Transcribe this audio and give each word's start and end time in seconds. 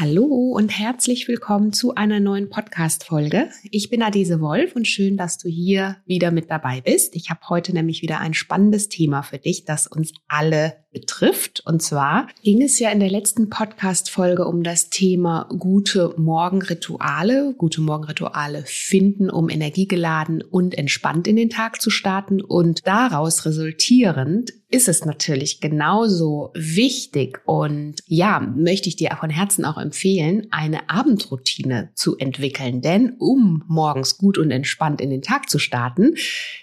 Hallo 0.00 0.52
und 0.54 0.68
herzlich 0.68 1.26
willkommen 1.26 1.72
zu 1.72 1.96
einer 1.96 2.20
neuen 2.20 2.50
Podcast-Folge. 2.50 3.50
Ich 3.72 3.90
bin 3.90 4.00
Adese 4.00 4.40
Wolf 4.40 4.76
und 4.76 4.86
schön, 4.86 5.16
dass 5.16 5.38
du 5.38 5.48
hier 5.48 5.96
wieder 6.06 6.30
mit 6.30 6.52
dabei 6.52 6.80
bist. 6.80 7.16
Ich 7.16 7.30
habe 7.30 7.40
heute 7.48 7.72
nämlich 7.72 8.00
wieder 8.00 8.20
ein 8.20 8.32
spannendes 8.32 8.88
Thema 8.88 9.22
für 9.22 9.38
dich, 9.38 9.64
das 9.64 9.88
uns 9.88 10.12
alle 10.28 10.76
betrifft. 10.92 11.64
Und 11.66 11.82
zwar 11.82 12.28
ging 12.44 12.62
es 12.62 12.78
ja 12.78 12.90
in 12.90 13.00
der 13.00 13.10
letzten 13.10 13.50
Podcast-Folge 13.50 14.46
um 14.46 14.62
das 14.62 14.88
Thema 14.88 15.48
gute 15.58 16.14
Morgenrituale, 16.16 17.54
gute 17.58 17.80
Morgenrituale 17.80 18.62
finden, 18.66 19.30
um 19.30 19.50
energiegeladen 19.50 20.42
und 20.42 20.78
entspannt 20.78 21.26
in 21.26 21.34
den 21.34 21.50
Tag 21.50 21.82
zu 21.82 21.90
starten. 21.90 22.40
Und 22.40 22.86
daraus 22.86 23.44
resultierend 23.46 24.52
ist 24.70 24.86
es 24.86 25.06
natürlich 25.06 25.60
genauso 25.60 26.50
wichtig 26.54 27.40
und 27.46 27.94
ja, 28.06 28.38
möchte 28.40 28.90
ich 28.90 28.96
dir 28.96 29.16
von 29.18 29.30
Herzen 29.30 29.64
auch 29.64 29.78
empfehlen, 29.78 30.46
eine 30.50 30.90
Abendroutine 30.90 31.90
zu 31.94 32.18
entwickeln. 32.18 32.82
Denn 32.82 33.14
um 33.18 33.64
morgens 33.66 34.18
gut 34.18 34.36
und 34.36 34.50
entspannt 34.50 35.00
in 35.00 35.08
den 35.08 35.22
Tag 35.22 35.48
zu 35.48 35.58
starten, 35.58 36.16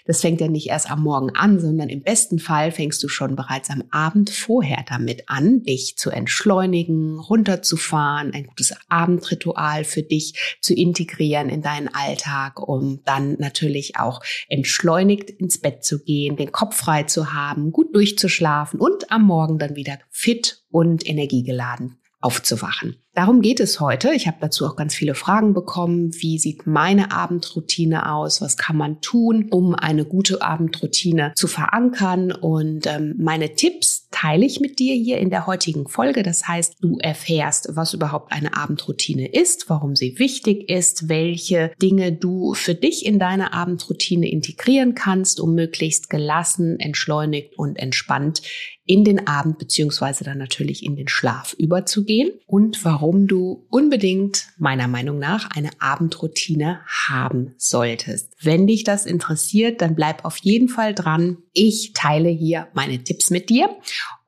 das 0.06 0.20
fängt 0.20 0.40
ja 0.40 0.46
nicht 0.46 0.68
erst 0.68 0.88
am 0.88 1.02
Morgen 1.02 1.30
an, 1.34 1.58
sondern 1.58 1.88
im 1.88 2.02
besten 2.02 2.38
Fall 2.38 2.70
fängst 2.70 3.02
du 3.02 3.08
schon 3.08 3.34
bereits 3.34 3.70
am 3.70 3.82
Abend 3.90 4.30
vorher 4.30 4.84
damit 4.88 5.24
an, 5.26 5.64
dich 5.64 5.96
zu 5.96 6.10
entschleunigen, 6.10 7.18
runterzufahren, 7.18 8.32
ein 8.32 8.46
gutes 8.46 8.72
Abendritual 8.88 9.82
für 9.82 10.04
dich 10.04 10.58
zu 10.60 10.74
integrieren 10.74 11.48
in 11.48 11.60
deinen 11.60 11.88
Alltag, 11.92 12.60
um 12.60 13.00
dann 13.04 13.34
natürlich 13.40 13.96
auch 13.96 14.20
entschleunigt 14.48 15.30
ins 15.30 15.58
Bett 15.58 15.84
zu 15.84 16.04
gehen, 16.04 16.36
den 16.36 16.52
Kopf 16.52 16.76
frei 16.76 17.02
zu 17.02 17.32
haben, 17.32 17.72
gut 17.72 17.95
durchzuschlafen 17.96 18.78
und 18.78 19.10
am 19.10 19.22
Morgen 19.22 19.58
dann 19.58 19.74
wieder 19.74 19.98
fit 20.10 20.62
und 20.70 21.08
energiegeladen 21.08 21.96
aufzuwachen. 22.20 22.96
Darum 23.16 23.40
geht 23.40 23.60
es 23.60 23.80
heute. 23.80 24.12
Ich 24.12 24.26
habe 24.26 24.36
dazu 24.40 24.66
auch 24.66 24.76
ganz 24.76 24.94
viele 24.94 25.14
Fragen 25.14 25.54
bekommen. 25.54 26.12
Wie 26.14 26.38
sieht 26.38 26.66
meine 26.66 27.12
Abendroutine 27.12 28.12
aus? 28.12 28.42
Was 28.42 28.58
kann 28.58 28.76
man 28.76 29.00
tun, 29.00 29.48
um 29.50 29.74
eine 29.74 30.04
gute 30.04 30.42
Abendroutine 30.42 31.32
zu 31.34 31.46
verankern? 31.46 32.30
Und 32.32 32.86
ähm, 32.86 33.14
meine 33.18 33.54
Tipps 33.54 34.08
teile 34.10 34.44
ich 34.44 34.60
mit 34.60 34.78
dir 34.78 34.94
hier 34.94 35.18
in 35.18 35.30
der 35.30 35.46
heutigen 35.46 35.88
Folge. 35.88 36.22
Das 36.22 36.46
heißt, 36.46 36.76
du 36.80 36.98
erfährst, 36.98 37.70
was 37.72 37.94
überhaupt 37.94 38.32
eine 38.32 38.56
Abendroutine 38.56 39.32
ist, 39.32 39.70
warum 39.70 39.96
sie 39.96 40.18
wichtig 40.18 40.68
ist, 40.68 41.08
welche 41.08 41.72
Dinge 41.80 42.12
du 42.12 42.52
für 42.52 42.74
dich 42.74 43.06
in 43.06 43.18
deine 43.18 43.54
Abendroutine 43.54 44.30
integrieren 44.30 44.94
kannst, 44.94 45.40
um 45.40 45.54
möglichst 45.54 46.10
gelassen, 46.10 46.78
entschleunigt 46.80 47.58
und 47.58 47.78
entspannt 47.78 48.42
in 48.86 49.04
den 49.04 49.26
Abend 49.26 49.58
beziehungsweise 49.58 50.24
dann 50.24 50.38
natürlich 50.38 50.84
in 50.84 50.96
den 50.96 51.08
Schlaf 51.08 51.54
überzugehen 51.58 52.30
und 52.46 52.84
warum 52.84 53.06
warum 53.06 53.26
du 53.28 53.64
unbedingt 53.70 54.48
meiner 54.58 54.88
Meinung 54.88 55.18
nach 55.18 55.48
eine 55.54 55.70
Abendroutine 55.78 56.80
haben 57.08 57.54
solltest. 57.56 58.32
Wenn 58.42 58.66
dich 58.66 58.84
das 58.84 59.06
interessiert, 59.06 59.80
dann 59.80 59.94
bleib 59.94 60.24
auf 60.24 60.38
jeden 60.38 60.68
Fall 60.68 60.92
dran. 60.92 61.38
Ich 61.52 61.92
teile 61.94 62.28
hier 62.28 62.68
meine 62.74 63.04
Tipps 63.04 63.30
mit 63.30 63.48
dir 63.48 63.68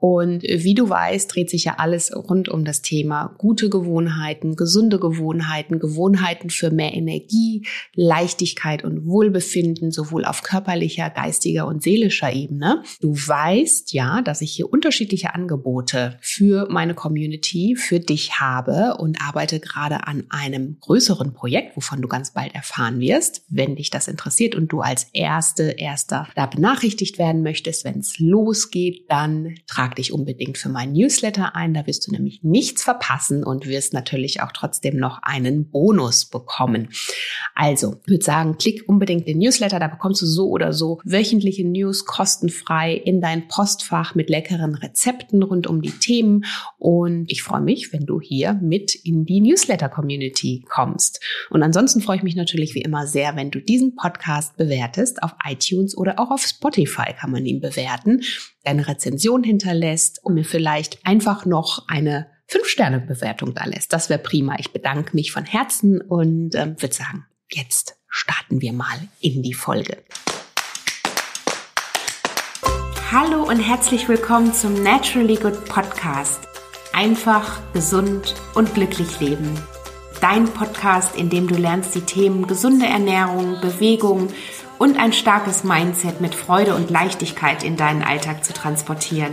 und 0.00 0.44
wie 0.44 0.74
du 0.74 0.88
weißt, 0.88 1.34
dreht 1.34 1.50
sich 1.50 1.64
ja 1.64 1.74
alles 1.78 2.14
rund 2.14 2.48
um 2.48 2.64
das 2.64 2.82
Thema 2.82 3.34
gute 3.36 3.68
Gewohnheiten, 3.68 4.54
gesunde 4.54 5.00
Gewohnheiten, 5.00 5.80
Gewohnheiten 5.80 6.50
für 6.50 6.70
mehr 6.70 6.94
Energie, 6.94 7.66
Leichtigkeit 7.94 8.84
und 8.84 9.06
Wohlbefinden, 9.06 9.90
sowohl 9.90 10.24
auf 10.24 10.42
körperlicher, 10.42 11.10
geistiger 11.10 11.66
und 11.66 11.82
seelischer 11.82 12.32
Ebene. 12.32 12.84
Du 13.00 13.12
weißt 13.14 13.92
ja, 13.92 14.22
dass 14.22 14.40
ich 14.40 14.52
hier 14.52 14.72
unterschiedliche 14.72 15.34
Angebote 15.34 16.16
für 16.20 16.68
meine 16.70 16.94
Community, 16.94 17.74
für 17.74 17.98
dich 17.98 18.38
habe 18.38 18.96
und 18.98 19.20
arbeite 19.20 19.58
gerade 19.58 20.06
an 20.06 20.24
einem 20.28 20.76
größeren 20.80 21.32
Projekt, 21.32 21.76
wovon 21.76 22.02
du 22.02 22.08
ganz 22.08 22.32
bald 22.32 22.54
erfahren 22.54 23.00
wirst, 23.00 23.42
wenn 23.48 23.74
dich 23.74 23.90
das 23.90 24.06
interessiert 24.06 24.54
und 24.54 24.68
du 24.68 24.80
als 24.80 25.08
Erste, 25.12 25.74
Erster 25.78 26.28
da 26.36 26.46
benachrichtigt 26.46 27.18
werden 27.18 27.42
möchtest, 27.42 27.84
wenn 27.84 27.98
es 27.98 28.18
losgeht, 28.20 29.06
dann 29.08 29.56
trag 29.66 29.87
trag 29.88 29.96
dich 29.96 30.12
unbedingt 30.12 30.58
für 30.58 30.68
meinen 30.68 30.92
Newsletter 30.92 31.56
ein. 31.56 31.72
Da 31.72 31.86
wirst 31.86 32.06
du 32.06 32.12
nämlich 32.12 32.42
nichts 32.42 32.82
verpassen 32.82 33.42
und 33.42 33.66
wirst 33.66 33.94
natürlich 33.94 34.42
auch 34.42 34.52
trotzdem 34.52 34.96
noch 34.96 35.20
einen 35.22 35.70
Bonus 35.70 36.26
bekommen. 36.26 36.88
Also, 37.54 37.96
ich 38.04 38.10
würde 38.10 38.24
sagen, 38.24 38.56
klick 38.58 38.84
unbedingt 38.86 39.26
den 39.26 39.38
Newsletter. 39.38 39.78
Da 39.78 39.88
bekommst 39.88 40.20
du 40.22 40.26
so 40.26 40.48
oder 40.48 40.72
so 40.72 41.00
wöchentliche 41.04 41.66
News 41.66 42.04
kostenfrei 42.04 42.94
in 42.94 43.20
dein 43.20 43.48
Postfach 43.48 44.14
mit 44.14 44.28
leckeren 44.28 44.74
Rezepten 44.74 45.42
rund 45.42 45.66
um 45.66 45.80
die 45.80 45.92
Themen. 45.92 46.44
Und 46.76 47.30
ich 47.30 47.42
freue 47.42 47.62
mich, 47.62 47.92
wenn 47.92 48.04
du 48.04 48.20
hier 48.20 48.54
mit 48.54 48.94
in 48.94 49.24
die 49.24 49.40
Newsletter-Community 49.40 50.64
kommst. 50.68 51.22
Und 51.50 51.62
ansonsten 51.62 52.00
freue 52.00 52.18
ich 52.18 52.22
mich 52.22 52.36
natürlich 52.36 52.74
wie 52.74 52.82
immer 52.82 53.06
sehr, 53.06 53.36
wenn 53.36 53.50
du 53.50 53.60
diesen 53.60 53.96
Podcast 53.96 54.56
bewertest. 54.56 55.22
Auf 55.22 55.34
iTunes 55.48 55.96
oder 55.96 56.18
auch 56.18 56.30
auf 56.30 56.42
Spotify 56.42 57.14
kann 57.18 57.30
man 57.30 57.46
ihn 57.46 57.60
bewerten 57.60 58.20
eine 58.68 58.86
Rezension 58.86 59.42
hinterlässt 59.42 59.77
und 60.22 60.34
mir 60.34 60.44
vielleicht 60.44 61.04
einfach 61.06 61.46
noch 61.46 61.88
eine 61.88 62.26
Fünf-Sterne-Bewertung 62.46 63.54
da 63.54 63.64
lässt. 63.64 63.92
Das 63.92 64.08
wäre 64.08 64.18
prima. 64.18 64.56
Ich 64.58 64.72
bedanke 64.72 65.14
mich 65.14 65.32
von 65.32 65.44
Herzen 65.44 66.00
und 66.00 66.54
ähm, 66.54 66.76
würde 66.80 66.94
sagen, 66.94 67.26
jetzt 67.50 67.96
starten 68.08 68.60
wir 68.60 68.72
mal 68.72 68.98
in 69.20 69.42
die 69.42 69.54
Folge. 69.54 69.98
Hallo 73.10 73.42
und 73.42 73.60
herzlich 73.60 74.08
willkommen 74.08 74.52
zum 74.52 74.82
Naturally 74.82 75.36
Good 75.36 75.64
Podcast. 75.66 76.40
Einfach, 76.92 77.60
gesund 77.72 78.34
und 78.54 78.74
glücklich 78.74 79.20
leben. 79.20 79.48
Dein 80.20 80.44
Podcast, 80.46 81.16
in 81.16 81.30
dem 81.30 81.48
du 81.48 81.54
lernst, 81.54 81.94
die 81.94 82.00
Themen 82.00 82.46
gesunde 82.46 82.86
Ernährung, 82.86 83.60
Bewegung 83.60 84.28
und 84.78 84.98
ein 84.98 85.12
starkes 85.12 85.64
Mindset 85.64 86.20
mit 86.20 86.34
Freude 86.34 86.74
und 86.74 86.90
Leichtigkeit 86.90 87.62
in 87.62 87.76
deinen 87.76 88.02
Alltag 88.02 88.44
zu 88.44 88.52
transportieren. 88.52 89.32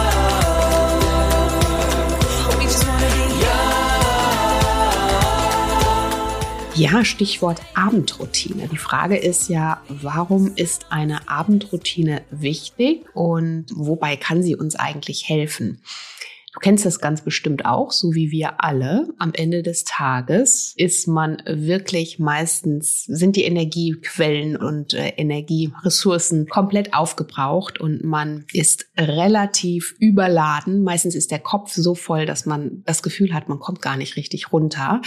Ja, 6.75 7.03
Stichwort 7.03 7.61
Abendroutine. 7.73 8.69
Die 8.69 8.77
Frage 8.77 9.17
ist 9.17 9.49
ja, 9.49 9.81
warum 9.89 10.55
ist 10.55 10.85
eine 10.89 11.27
Abendroutine 11.27 12.21
wichtig 12.31 13.05
und 13.13 13.65
wobei 13.75 14.15
kann 14.15 14.41
sie 14.41 14.55
uns 14.55 14.77
eigentlich 14.77 15.27
helfen? 15.27 15.81
Du 16.53 16.59
kennst 16.59 16.85
das 16.85 16.99
ganz 16.99 17.21
bestimmt 17.21 17.65
auch, 17.65 17.91
so 17.91 18.13
wie 18.13 18.29
wir 18.29 18.61
alle. 18.61 19.07
Am 19.17 19.31
Ende 19.33 19.63
des 19.63 19.85
Tages 19.85 20.73
ist 20.75 21.07
man 21.07 21.41
wirklich 21.45 22.19
meistens, 22.19 23.05
sind 23.05 23.37
die 23.37 23.45
Energiequellen 23.45 24.57
und 24.57 24.93
äh, 24.93 25.13
Energieressourcen 25.15 26.47
komplett 26.47 26.93
aufgebraucht 26.93 27.79
und 27.79 28.03
man 28.03 28.45
ist 28.51 28.87
relativ 28.97 29.95
überladen. 29.99 30.83
Meistens 30.83 31.15
ist 31.15 31.31
der 31.31 31.39
Kopf 31.39 31.71
so 31.73 31.95
voll, 31.95 32.25
dass 32.25 32.45
man 32.45 32.83
das 32.85 33.01
Gefühl 33.01 33.33
hat, 33.33 33.47
man 33.47 33.59
kommt 33.59 33.81
gar 33.81 33.95
nicht 33.95 34.17
richtig 34.17 34.51
runter. 34.51 35.01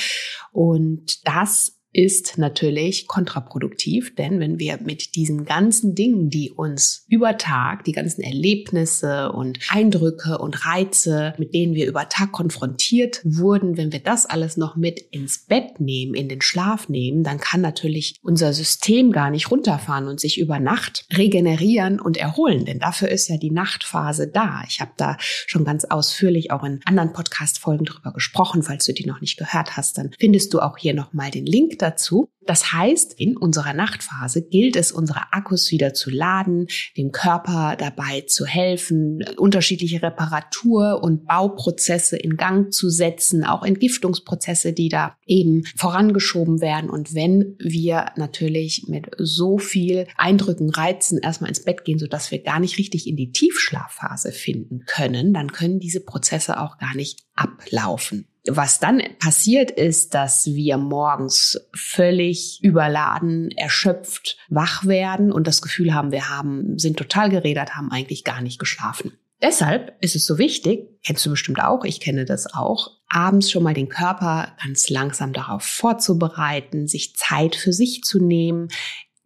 Und 0.50 1.26
das 1.26 1.73
ist 1.94 2.38
natürlich 2.38 3.06
kontraproduktiv, 3.06 4.14
denn 4.16 4.40
wenn 4.40 4.58
wir 4.58 4.78
mit 4.82 5.14
diesen 5.14 5.44
ganzen 5.44 5.94
Dingen, 5.94 6.28
die 6.28 6.50
uns 6.50 7.06
über 7.08 7.38
Tag, 7.38 7.84
die 7.84 7.92
ganzen 7.92 8.22
Erlebnisse 8.22 9.30
und 9.30 9.60
Eindrücke 9.68 10.38
und 10.38 10.66
Reize, 10.66 11.34
mit 11.38 11.54
denen 11.54 11.74
wir 11.74 11.86
über 11.86 12.08
Tag 12.08 12.32
konfrontiert 12.32 13.20
wurden, 13.24 13.76
wenn 13.76 13.92
wir 13.92 14.00
das 14.00 14.26
alles 14.26 14.56
noch 14.56 14.74
mit 14.74 15.00
ins 15.12 15.46
Bett 15.46 15.78
nehmen, 15.78 16.14
in 16.14 16.28
den 16.28 16.40
Schlaf 16.40 16.88
nehmen, 16.88 17.22
dann 17.22 17.38
kann 17.38 17.60
natürlich 17.60 18.16
unser 18.22 18.52
System 18.52 19.12
gar 19.12 19.30
nicht 19.30 19.52
runterfahren 19.52 20.08
und 20.08 20.18
sich 20.18 20.38
über 20.38 20.58
Nacht 20.58 21.06
regenerieren 21.16 22.00
und 22.00 22.16
erholen, 22.16 22.64
denn 22.64 22.80
dafür 22.80 23.08
ist 23.08 23.28
ja 23.28 23.36
die 23.36 23.52
Nachtphase 23.52 24.26
da. 24.26 24.64
Ich 24.68 24.80
habe 24.80 24.92
da 24.96 25.16
schon 25.20 25.64
ganz 25.64 25.84
ausführlich 25.84 26.50
auch 26.50 26.64
in 26.64 26.80
anderen 26.84 27.12
Podcast-Folgen 27.12 27.84
drüber 27.84 28.12
gesprochen. 28.12 28.64
Falls 28.64 28.84
du 28.84 28.92
die 28.92 29.06
noch 29.06 29.20
nicht 29.20 29.36
gehört 29.36 29.76
hast, 29.76 29.96
dann 29.96 30.10
findest 30.18 30.52
du 30.52 30.60
auch 30.60 30.76
hier 30.76 30.94
nochmal 30.94 31.30
den 31.30 31.46
Link 31.46 31.78
dazu. 31.84 32.30
Das 32.46 32.72
heißt, 32.72 33.14
in 33.18 33.36
unserer 33.36 33.72
Nachtphase 33.72 34.42
gilt 34.42 34.76
es, 34.76 34.92
unsere 34.92 35.32
Akkus 35.32 35.70
wieder 35.70 35.94
zu 35.94 36.10
laden, 36.10 36.66
dem 36.96 37.10
Körper 37.10 37.76
dabei 37.78 38.22
zu 38.22 38.44
helfen, 38.44 39.24
unterschiedliche 39.38 40.02
Reparatur- 40.02 41.02
und 41.02 41.26
Bauprozesse 41.26 42.16
in 42.16 42.36
Gang 42.36 42.72
zu 42.72 42.90
setzen, 42.90 43.44
auch 43.44 43.62
Entgiftungsprozesse, 43.62 44.72
die 44.72 44.88
da 44.88 45.16
eben 45.26 45.64
vorangeschoben 45.76 46.60
werden. 46.60 46.90
Und 46.90 47.14
wenn 47.14 47.56
wir 47.58 48.12
natürlich 48.16 48.84
mit 48.88 49.10
so 49.18 49.58
viel 49.58 50.06
Eindrücken, 50.16 50.70
Reizen 50.70 51.18
erstmal 51.18 51.48
ins 51.48 51.64
Bett 51.64 51.84
gehen, 51.84 51.98
sodass 51.98 52.30
wir 52.30 52.42
gar 52.42 52.60
nicht 52.60 52.78
richtig 52.78 53.06
in 53.06 53.16
die 53.16 53.32
Tiefschlafphase 53.32 54.32
finden 54.32 54.84
können, 54.86 55.32
dann 55.32 55.52
können 55.52 55.80
diese 55.80 56.00
Prozesse 56.00 56.60
auch 56.60 56.78
gar 56.78 56.94
nicht 56.94 57.20
ablaufen. 57.34 58.26
Was 58.46 58.78
dann 58.78 59.02
passiert 59.18 59.70
ist, 59.70 60.14
dass 60.14 60.46
wir 60.46 60.76
morgens 60.76 61.58
völlig 61.74 62.62
überladen, 62.62 63.50
erschöpft 63.52 64.36
wach 64.48 64.84
werden 64.84 65.32
und 65.32 65.46
das 65.46 65.62
Gefühl 65.62 65.94
haben, 65.94 66.12
wir 66.12 66.28
haben, 66.28 66.78
sind 66.78 66.98
total 66.98 67.30
gerädert, 67.30 67.74
haben 67.74 67.90
eigentlich 67.90 68.22
gar 68.22 68.42
nicht 68.42 68.58
geschlafen. 68.58 69.12
Deshalb 69.40 69.96
ist 70.00 70.14
es 70.14 70.26
so 70.26 70.38
wichtig, 70.38 70.88
kennst 71.04 71.24
du 71.26 71.30
bestimmt 71.30 71.62
auch, 71.62 71.84
ich 71.84 72.00
kenne 72.00 72.24
das 72.24 72.52
auch, 72.54 72.92
abends 73.08 73.50
schon 73.50 73.62
mal 73.62 73.74
den 73.74 73.88
Körper 73.88 74.54
ganz 74.62 74.88
langsam 74.88 75.32
darauf 75.32 75.62
vorzubereiten, 75.62 76.86
sich 76.86 77.16
Zeit 77.16 77.56
für 77.56 77.72
sich 77.72 78.02
zu 78.02 78.22
nehmen, 78.22 78.68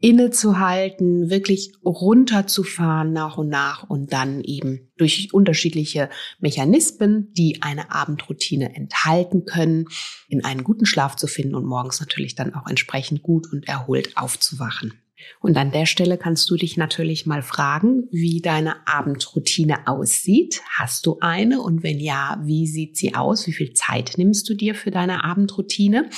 innezuhalten, 0.01 1.29
wirklich 1.29 1.73
runterzufahren 1.85 3.13
nach 3.13 3.37
und 3.37 3.49
nach 3.49 3.89
und 3.89 4.13
dann 4.13 4.43
eben 4.43 4.91
durch 4.97 5.33
unterschiedliche 5.33 6.09
Mechanismen, 6.39 7.33
die 7.33 7.63
eine 7.63 7.91
Abendroutine 7.91 8.77
enthalten 8.77 9.45
können, 9.45 9.87
in 10.29 10.45
einen 10.45 10.63
guten 10.63 10.87
Schlaf 10.87 11.17
zu 11.17 11.27
finden 11.27 11.55
und 11.55 11.67
morgens 11.67 12.01
natürlich 12.01 12.37
dann 12.37 12.55
auch 12.55 12.69
entsprechend 12.69 13.23
gut 13.23 13.53
und 13.53 13.67
erholt 13.67 14.17
aufzuwachen. 14.17 14.95
Und 15.41 15.57
an 15.57 15.73
der 15.73 15.87
Stelle 15.87 16.17
kannst 16.17 16.49
du 16.49 16.57
dich 16.57 16.77
natürlich 16.77 17.27
mal 17.27 17.43
fragen, 17.43 18.05
wie 18.13 18.41
deine 18.41 18.87
Abendroutine 18.87 19.89
aussieht. 19.89 20.61
Hast 20.79 21.07
du 21.07 21.19
eine? 21.21 21.61
Und 21.61 21.83
wenn 21.83 21.99
ja, 21.99 22.41
wie 22.45 22.69
sieht 22.69 22.97
sie 22.97 23.15
aus? 23.15 23.47
Wie 23.49 23.53
viel 23.53 23.73
Zeit 23.73 24.13
nimmst 24.17 24.49
du 24.49 24.55
dir 24.55 24.77
für 24.77 24.93
deine 24.93 25.25
Abendroutine? 25.25 26.09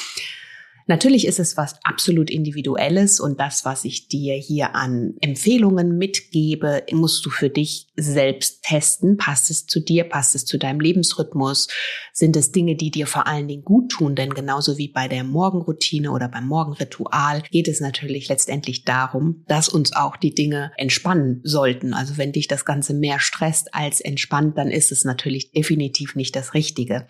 Natürlich 0.91 1.25
ist 1.25 1.39
es 1.39 1.57
was 1.57 1.77
absolut 1.85 2.31
Individuelles 2.31 3.21
und 3.21 3.39
das, 3.39 3.65
was 3.65 3.85
ich 3.85 4.09
dir 4.09 4.35
hier 4.35 4.75
an 4.75 5.15
Empfehlungen 5.21 5.97
mitgebe, 5.97 6.83
musst 6.91 7.25
du 7.25 7.31
für 7.31 7.49
dich 7.49 7.87
selbst 7.95 8.65
testen. 8.65 9.17
Passt 9.17 9.51
es 9.51 9.67
zu 9.67 9.79
dir? 9.79 10.03
Passt 10.03 10.35
es 10.35 10.47
zu 10.47 10.59
deinem 10.59 10.81
Lebensrhythmus? 10.81 11.69
Sind 12.13 12.35
es 12.35 12.51
Dinge, 12.51 12.75
die 12.75 12.91
dir 12.91 13.07
vor 13.07 13.29
allen 13.29 13.47
Dingen 13.47 13.63
gut 13.63 13.93
tun? 13.93 14.17
Denn 14.17 14.35
genauso 14.35 14.79
wie 14.79 14.89
bei 14.89 15.07
der 15.07 15.23
Morgenroutine 15.23 16.11
oder 16.11 16.27
beim 16.27 16.49
Morgenritual 16.49 17.45
geht 17.53 17.69
es 17.69 17.81
natürlich 17.81 18.29
letztendlich 18.29 18.83
darum, 18.85 19.45
dass 19.47 19.69
uns 19.69 19.95
auch 19.95 20.17
die 20.17 20.35
Dinge 20.35 20.73
entspannen 20.77 21.41
sollten. 21.45 21.95
Also 21.95 22.19
wenn 22.19 22.33
dich 22.33 22.49
das 22.49 22.65
Ganze 22.65 22.95
mehr 22.95 23.21
stresst 23.21 23.73
als 23.77 24.01
entspannt, 24.01 24.59
dann 24.59 24.73
ist 24.73 24.91
es 24.91 25.05
natürlich 25.05 25.53
definitiv 25.53 26.17
nicht 26.17 26.35
das 26.35 26.53
Richtige. 26.55 27.07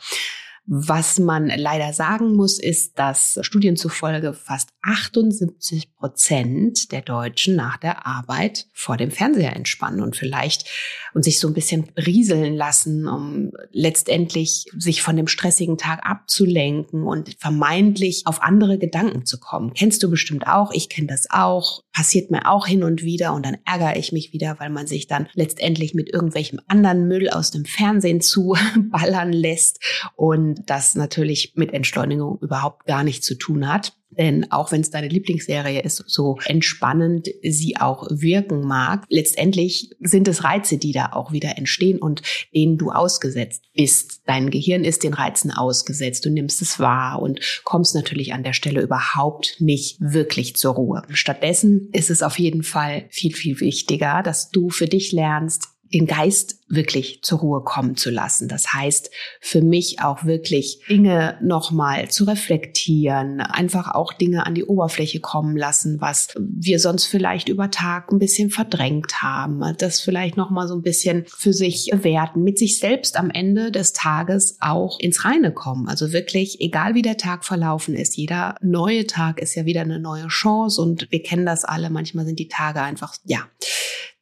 Was 0.66 1.18
man 1.18 1.48
leider 1.48 1.92
sagen 1.92 2.36
muss, 2.36 2.60
ist, 2.60 2.98
dass 2.98 3.38
Studien 3.42 3.76
zufolge 3.76 4.34
fast 4.34 4.68
78 4.82 5.94
Prozent 5.96 6.92
der 6.92 7.02
Deutschen 7.02 7.56
nach 7.56 7.76
der 7.76 8.06
Arbeit 8.06 8.66
vor 8.72 8.96
dem 8.96 9.10
Fernseher 9.10 9.56
entspannen 9.56 10.02
und 10.02 10.16
vielleicht 10.16 10.68
und 11.12 11.24
sich 11.24 11.40
so 11.40 11.48
ein 11.48 11.54
bisschen 11.54 11.90
rieseln 11.96 12.54
lassen, 12.54 13.08
um 13.08 13.50
letztendlich 13.72 14.66
sich 14.76 15.02
von 15.02 15.16
dem 15.16 15.26
stressigen 15.26 15.76
Tag 15.76 16.06
abzulenken 16.08 17.02
und 17.02 17.36
vermeintlich 17.38 18.22
auf 18.26 18.42
andere 18.42 18.78
Gedanken 18.78 19.26
zu 19.26 19.40
kommen. 19.40 19.74
Kennst 19.74 20.02
du 20.02 20.10
bestimmt 20.10 20.46
auch, 20.46 20.72
ich 20.72 20.88
kenne 20.88 21.08
das 21.08 21.30
auch, 21.30 21.82
passiert 22.00 22.30
mir 22.30 22.50
auch 22.50 22.66
hin 22.66 22.82
und 22.82 23.02
wieder 23.02 23.34
und 23.34 23.44
dann 23.44 23.58
ärgere 23.66 23.94
ich 23.98 24.10
mich 24.10 24.32
wieder, 24.32 24.58
weil 24.58 24.70
man 24.70 24.86
sich 24.86 25.06
dann 25.06 25.28
letztendlich 25.34 25.92
mit 25.92 26.08
irgendwelchem 26.08 26.58
anderen 26.66 27.06
Müll 27.08 27.28
aus 27.28 27.50
dem 27.50 27.66
Fernsehen 27.66 28.20
zu 28.22 28.56
ballern 28.90 29.34
lässt 29.34 29.80
und 30.16 30.62
das 30.64 30.94
natürlich 30.94 31.52
mit 31.56 31.74
Entschleunigung 31.74 32.38
überhaupt 32.40 32.86
gar 32.86 33.04
nichts 33.04 33.26
zu 33.26 33.34
tun 33.34 33.70
hat. 33.70 33.92
Denn 34.10 34.50
auch 34.50 34.72
wenn 34.72 34.80
es 34.80 34.90
deine 34.90 35.08
Lieblingsserie 35.08 35.82
ist, 35.82 36.04
so 36.06 36.38
entspannend 36.44 37.28
sie 37.42 37.76
auch 37.76 38.06
wirken 38.10 38.60
mag, 38.66 39.04
letztendlich 39.08 39.90
sind 40.00 40.26
es 40.28 40.44
Reize, 40.44 40.78
die 40.78 40.92
da 40.92 41.10
auch 41.12 41.32
wieder 41.32 41.56
entstehen 41.56 41.98
und 41.98 42.22
denen 42.54 42.76
du 42.76 42.90
ausgesetzt 42.90 43.64
bist. 43.74 44.22
Dein 44.26 44.50
Gehirn 44.50 44.84
ist 44.84 45.04
den 45.04 45.14
Reizen 45.14 45.50
ausgesetzt, 45.50 46.24
du 46.24 46.30
nimmst 46.30 46.60
es 46.60 46.78
wahr 46.78 47.22
und 47.22 47.40
kommst 47.64 47.94
natürlich 47.94 48.32
an 48.32 48.42
der 48.42 48.52
Stelle 48.52 48.80
überhaupt 48.80 49.56
nicht 49.60 49.98
wirklich 50.00 50.56
zur 50.56 50.74
Ruhe. 50.74 51.02
Stattdessen 51.10 51.88
ist 51.92 52.10
es 52.10 52.22
auf 52.22 52.38
jeden 52.38 52.62
Fall 52.62 53.06
viel, 53.10 53.34
viel 53.34 53.60
wichtiger, 53.60 54.22
dass 54.22 54.50
du 54.50 54.70
für 54.70 54.86
dich 54.86 55.12
lernst, 55.12 55.68
den 55.92 56.06
Geist 56.06 56.60
wirklich 56.68 57.20
zur 57.22 57.40
Ruhe 57.40 57.62
kommen 57.64 57.96
zu 57.96 58.10
lassen. 58.10 58.48
Das 58.48 58.72
heißt, 58.72 59.10
für 59.40 59.60
mich 59.60 60.00
auch 60.00 60.24
wirklich 60.24 60.80
Dinge 60.88 61.36
nochmal 61.42 62.08
zu 62.08 62.24
reflektieren, 62.24 63.40
einfach 63.40 63.92
auch 63.92 64.12
Dinge 64.12 64.46
an 64.46 64.54
die 64.54 64.64
Oberfläche 64.64 65.20
kommen 65.20 65.56
lassen, 65.56 66.00
was 66.00 66.28
wir 66.38 66.78
sonst 66.78 67.06
vielleicht 67.06 67.48
über 67.48 67.72
Tag 67.72 68.12
ein 68.12 68.20
bisschen 68.20 68.50
verdrängt 68.50 69.20
haben, 69.20 69.62
das 69.78 70.00
vielleicht 70.00 70.36
nochmal 70.36 70.68
so 70.68 70.74
ein 70.74 70.82
bisschen 70.82 71.24
für 71.26 71.52
sich 71.52 71.90
werten, 71.92 72.44
mit 72.44 72.58
sich 72.58 72.78
selbst 72.78 73.16
am 73.16 73.30
Ende 73.30 73.72
des 73.72 73.92
Tages 73.92 74.56
auch 74.60 75.00
ins 75.00 75.24
Reine 75.24 75.52
kommen. 75.52 75.88
Also 75.88 76.12
wirklich, 76.12 76.60
egal 76.60 76.94
wie 76.94 77.02
der 77.02 77.16
Tag 77.16 77.44
verlaufen 77.44 77.96
ist, 77.96 78.16
jeder 78.16 78.54
neue 78.62 79.06
Tag 79.08 79.40
ist 79.40 79.56
ja 79.56 79.64
wieder 79.64 79.80
eine 79.80 79.98
neue 79.98 80.28
Chance 80.28 80.80
und 80.80 81.08
wir 81.10 81.22
kennen 81.22 81.46
das 81.46 81.64
alle. 81.64 81.90
Manchmal 81.90 82.26
sind 82.26 82.38
die 82.38 82.48
Tage 82.48 82.80
einfach, 82.80 83.16
ja, 83.24 83.40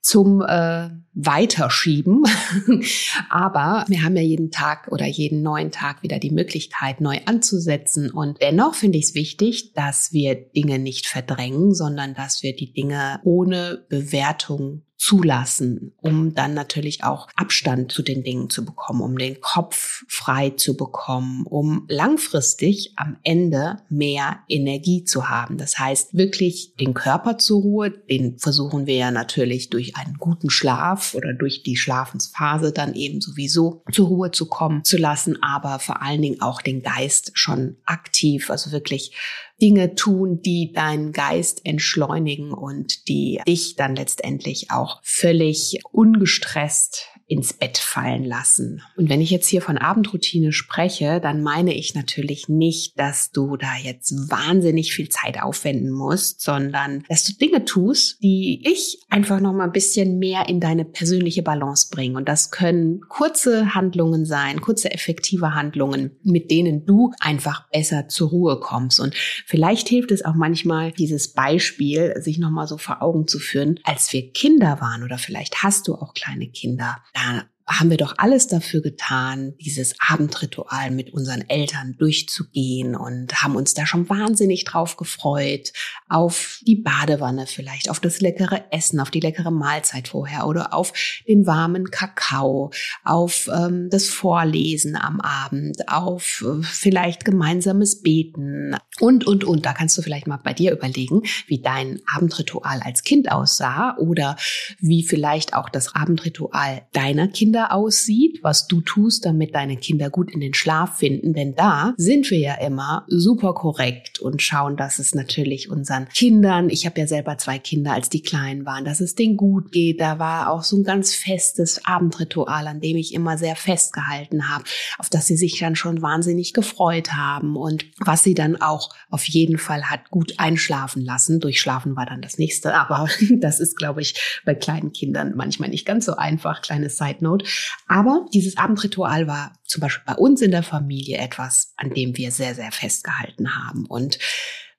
zum 0.09 0.41
äh, 0.41 0.89
Weiterschieben. 1.13 2.25
Aber 3.29 3.85
wir 3.89 4.03
haben 4.03 4.17
ja 4.17 4.23
jeden 4.23 4.51
Tag 4.51 4.89
oder 4.91 5.05
jeden 5.05 5.43
neuen 5.43 5.71
Tag 5.71 6.03
wieder 6.03 6.19
die 6.19 6.31
Möglichkeit, 6.31 7.03
neu 7.03 7.19
anzusetzen. 7.27 8.11
Und 8.11 8.41
dennoch 8.41 8.75
finde 8.75 8.97
ich 8.97 9.05
es 9.05 9.15
wichtig, 9.15 9.75
dass 9.75 10.15
wir 10.15 10.35
Dinge 10.35 10.79
nicht 10.79 11.07
verdrängen, 11.07 11.75
sondern 11.75 12.15
dass 12.15 12.43
wir 12.43 12.57
die 12.57 12.73
Dinge 12.73 13.21
ohne 13.23 13.85
Bewertung 13.91 14.83
zulassen, 14.99 15.93
um 15.99 16.35
dann 16.35 16.55
natürlich 16.55 17.05
auch 17.05 17.29
Abstand 17.37 17.93
zu 17.93 18.03
den 18.03 18.25
Dingen 18.25 18.51
zu 18.51 18.65
bekommen, 18.65 19.01
um 19.01 19.17
den 19.17 19.41
Kopf 19.41 20.05
frei 20.09 20.51
zu 20.51 20.77
bekommen, 20.77 21.47
um 21.47 21.87
langfristig 21.89 22.95
am 22.97 23.17
Ende 23.23 23.79
mehr 23.89 24.41
Energie 24.49 25.05
zu 25.05 25.29
haben. 25.31 25.57
Das 25.57 25.79
heißt, 25.79 26.15
wirklich 26.15 26.75
den 26.81 26.95
Körper 26.95 27.39
zur 27.39 27.63
Ruhe, 27.63 27.91
den 27.91 28.39
versuchen 28.39 28.87
wir 28.87 28.97
ja 28.97 29.11
natürlich 29.13 29.71
durch 29.71 29.97
einen 29.97 30.19
guten 30.19 30.51
Schlaf 30.51 31.15
oder 31.15 31.33
durch 31.33 31.63
die 31.63 31.77
Schlafensphase 31.77 32.73
dann 32.73 32.95
eben 32.95 33.21
sowieso 33.21 33.85
zur 33.93 34.09
Ruhe 34.09 34.33
zu 34.33 34.47
kommen 34.47 34.83
zu 34.83 34.97
lassen, 34.97 35.41
aber 35.43 35.79
vor 35.79 36.03
allen 36.03 36.23
Dingen 36.23 36.41
auch 36.41 36.61
den 36.61 36.83
Geist 36.83 37.31
schon 37.35 37.77
aktiv, 37.85 38.51
also 38.51 38.73
wirklich 38.73 39.13
Dinge 39.61 39.95
tun, 39.95 40.41
die 40.41 40.73
deinen 40.73 41.13
Geist 41.13 41.61
entschleunigen 41.65 42.53
und 42.53 43.09
die 43.09 43.41
dich 43.47 43.77
dann 43.77 43.97
letztendlich 43.97 44.71
auch 44.71 45.01
völlig 45.03 45.81
ungestresst 45.91 47.09
ins 47.29 47.53
Bett 47.53 47.77
fallen 47.77 48.25
lassen. 48.25 48.83
Und 48.97 49.11
wenn 49.11 49.21
ich 49.21 49.31
jetzt 49.31 49.49
hier 49.49 49.61
von 49.61 49.77
Abendroutine 49.77 50.51
spreche, 50.53 51.21
dann 51.21 51.43
meine 51.43 51.75
ich 51.75 51.95
natürlich 51.95 52.49
nicht, 52.49 52.99
dass 52.99 53.31
du 53.33 53.59
da 53.59 53.77
jetzt 53.83 54.31
wahnsinnig 54.31 54.95
viel 54.95 55.11
Zeit 55.11 55.41
aufwenden 55.41 55.91
musst, 55.91 56.41
sondern 56.41 57.05
dass 57.11 57.25
du 57.25 57.35
Dinge 57.35 57.67
tust, 57.67 58.23
die 58.23 58.67
ich 58.67 59.01
einfach 59.11 59.41
noch 59.41 59.53
mal 59.53 59.65
ein 59.65 59.73
bisschen 59.73 60.19
mehr 60.19 60.49
in 60.49 60.59
deine 60.59 60.87
persönliche 60.87 61.43
Balance 61.43 61.89
bringen. 61.91 62.17
Und 62.17 62.31
das 62.31 62.51
können 62.51 63.03
kurze 63.11 63.75
Handlungen 63.75 64.25
sein, 64.25 64.63
kurze 64.63 64.91
effektive 64.91 65.55
Handlungen, 65.55 66.17
mit 66.23 66.51
denen 66.51 66.87
du 66.87 67.13
einfach 67.21 67.69
besser 67.71 68.09
zur 68.09 68.31
Ruhe 68.31 68.59
kommst. 68.59 69.01
Und 69.01 69.15
vielleicht 69.15 69.89
hilft 69.89 70.13
es 70.13 70.25
auch 70.25 70.35
manchmal, 70.35 70.93
dieses 70.93 71.35
Beispiel 71.35 72.15
sich 72.23 72.39
noch 72.39 72.51
mal 72.51 72.67
so 72.67 72.79
vor 72.79 73.03
Augen 73.03 73.29
zu 73.29 73.39
führen, 73.39 73.81
als 73.85 74.11
wir 74.15 74.33
Kinder 74.33 74.81
waren 74.81 75.03
oder 75.03 75.19
vielleicht 75.19 75.63
hast 75.63 75.89
du 75.89 75.95
auch 75.95 76.15
kleine 76.15 76.49
Kinder 76.49 76.97
da 77.19 77.49
haben 77.69 77.91
wir 77.91 77.99
doch 77.99 78.15
alles 78.17 78.47
dafür 78.47 78.81
getan, 78.81 79.55
dieses 79.61 79.95
Abendritual 80.01 80.91
mit 80.91 81.13
unseren 81.13 81.49
Eltern 81.49 81.97
durchzugehen 81.99 82.97
und 82.97 83.43
haben 83.43 83.57
uns 83.57 83.75
da 83.75 83.87
schon 83.87 84.09
wahnsinnig 84.09 84.65
drauf 84.65 84.97
gefreut, 84.97 85.73
auf 86.09 86.61
die 86.67 86.77
Badewanne 86.77 87.47
vielleicht, 87.47 87.91
auf 87.91 88.01
das 88.01 88.21
leckere 88.21 88.65
Essen, 88.73 89.01
auf 89.01 89.11
die 89.11 89.21
leckere 89.21 89.51
Mahlzeit 89.51 90.09
vorher 90.09 90.47
oder 90.47 90.73
auf 90.73 90.93
den 91.29 91.47
warmen 91.47 91.91
Kakao, 91.91 92.71
auf 93.05 93.51
ähm, 93.55 93.89
das 93.91 94.09
Vorlesen 94.09 94.97
am 94.97 95.21
Abend, 95.21 95.89
auf 95.89 96.45
äh, 96.47 96.63
vielleicht 96.63 97.27
gemeinsames 97.27 98.01
Beten 98.01 98.77
und, 98.99 99.27
und, 99.27 99.45
und. 99.45 99.67
Da 99.67 99.75
kannst 99.75 99.99
du 99.99 100.03
vielleicht 100.03 100.27
mal 100.27 100.41
bei 100.43 100.55
dir 100.55 100.73
überlegen, 100.73 101.23
wie 101.47 101.61
dein 101.61 102.01
Abendritual 102.07 102.81
als 102.83 103.03
Kind 103.03 103.31
aussah 103.31 103.97
oder 103.99 104.37
wie 104.79 105.03
vielleicht 105.03 105.53
auch 105.53 105.69
das 105.69 105.95
Abendritual 105.95 106.87
deiner 106.93 107.29
Kinder 107.29 107.58
Kinder 107.59 107.73
aussieht, 107.73 108.41
was 108.43 108.69
du 108.69 108.81
tust, 108.81 109.25
damit 109.25 109.55
deine 109.55 109.77
Kinder 109.77 110.11
gut 110.11 110.31
in 110.31 110.41
den 110.41 110.55
Schlaf 110.55 110.99
finden. 110.99 111.33
Denn 111.33 111.55
da 111.55 111.95
sind 111.97 112.31
wir 112.31 112.39
ja 112.39 112.55
immer 112.55 113.05
super 113.09 113.55
korrekt 113.55 114.21
und 114.21 114.43
schauen, 114.43 114.77
dass 114.77 115.01
es 115.01 115.15
natürlich 115.15 115.69
unseren 115.71 116.09
Kindern, 116.09 116.71
ich 116.71 116.87
habe 116.87 117.01
ja 117.01 117.07
selber 117.07 117.37
zwei 117.39 117.59
Kinder, 117.59 117.93
als 117.93 118.09
die 118.11 118.23
klein 118.23 118.65
waren, 118.65 118.85
dass 118.85 119.01
es 119.01 119.17
denen 119.17 119.37
gut 119.37 119.73
geht. 119.73 120.01
Da 120.01 120.21
war 120.21 120.51
auch 120.51 120.63
so 120.63 120.77
ein 120.77 120.85
ganz 120.85 121.15
festes 121.15 121.85
Abendritual, 121.85 122.69
an 122.69 122.81
dem 122.81 122.97
ich 122.97 123.13
immer 123.13 123.37
sehr 123.39 123.57
festgehalten 123.57 124.49
habe, 124.49 124.65
auf 124.99 125.11
das 125.11 125.27
sie 125.27 125.37
sich 125.37 125.59
dann 125.59 125.75
schon 125.75 126.01
wahnsinnig 126.01 126.53
gefreut 126.53 127.15
haben 127.15 127.57
und 127.57 127.87
was 127.99 128.23
sie 128.23 128.35
dann 128.35 128.61
auch 128.61 128.95
auf 129.11 129.25
jeden 129.25 129.59
Fall 129.59 129.85
hat 129.85 130.11
gut 130.11 130.35
einschlafen 130.39 131.05
lassen. 131.05 131.41
Durchschlafen 131.41 131.97
war 131.97 132.07
dann 132.07 132.23
das 132.23 132.39
nächste, 132.39 132.75
aber 132.75 133.09
das 133.31 133.59
ist, 133.59 133.77
glaube 133.77 134.01
ich, 134.01 134.43
bei 134.45 134.55
kleinen 134.55 134.93
Kindern 134.93 135.33
manchmal 135.35 135.71
nicht 135.71 135.87
ganz 135.87 136.05
so 136.05 136.15
einfach. 136.15 136.63
Kleine 136.63 136.89
Side 136.89 137.19
Note. 137.21 137.48
Aber 137.87 138.27
dieses 138.33 138.57
Abendritual 138.57 139.27
war 139.27 139.53
zum 139.65 139.81
Beispiel 139.81 140.05
bei 140.07 140.15
uns 140.15 140.43
in 140.43 140.51
der 140.51 140.63
Familie 140.63 141.19
etwas, 141.19 141.73
an 141.77 141.91
dem 141.91 142.17
wir 142.17 142.31
sehr, 142.31 142.55
sehr 142.55 142.73
festgehalten 142.73 143.57
haben. 143.57 143.87
Und 143.87 144.19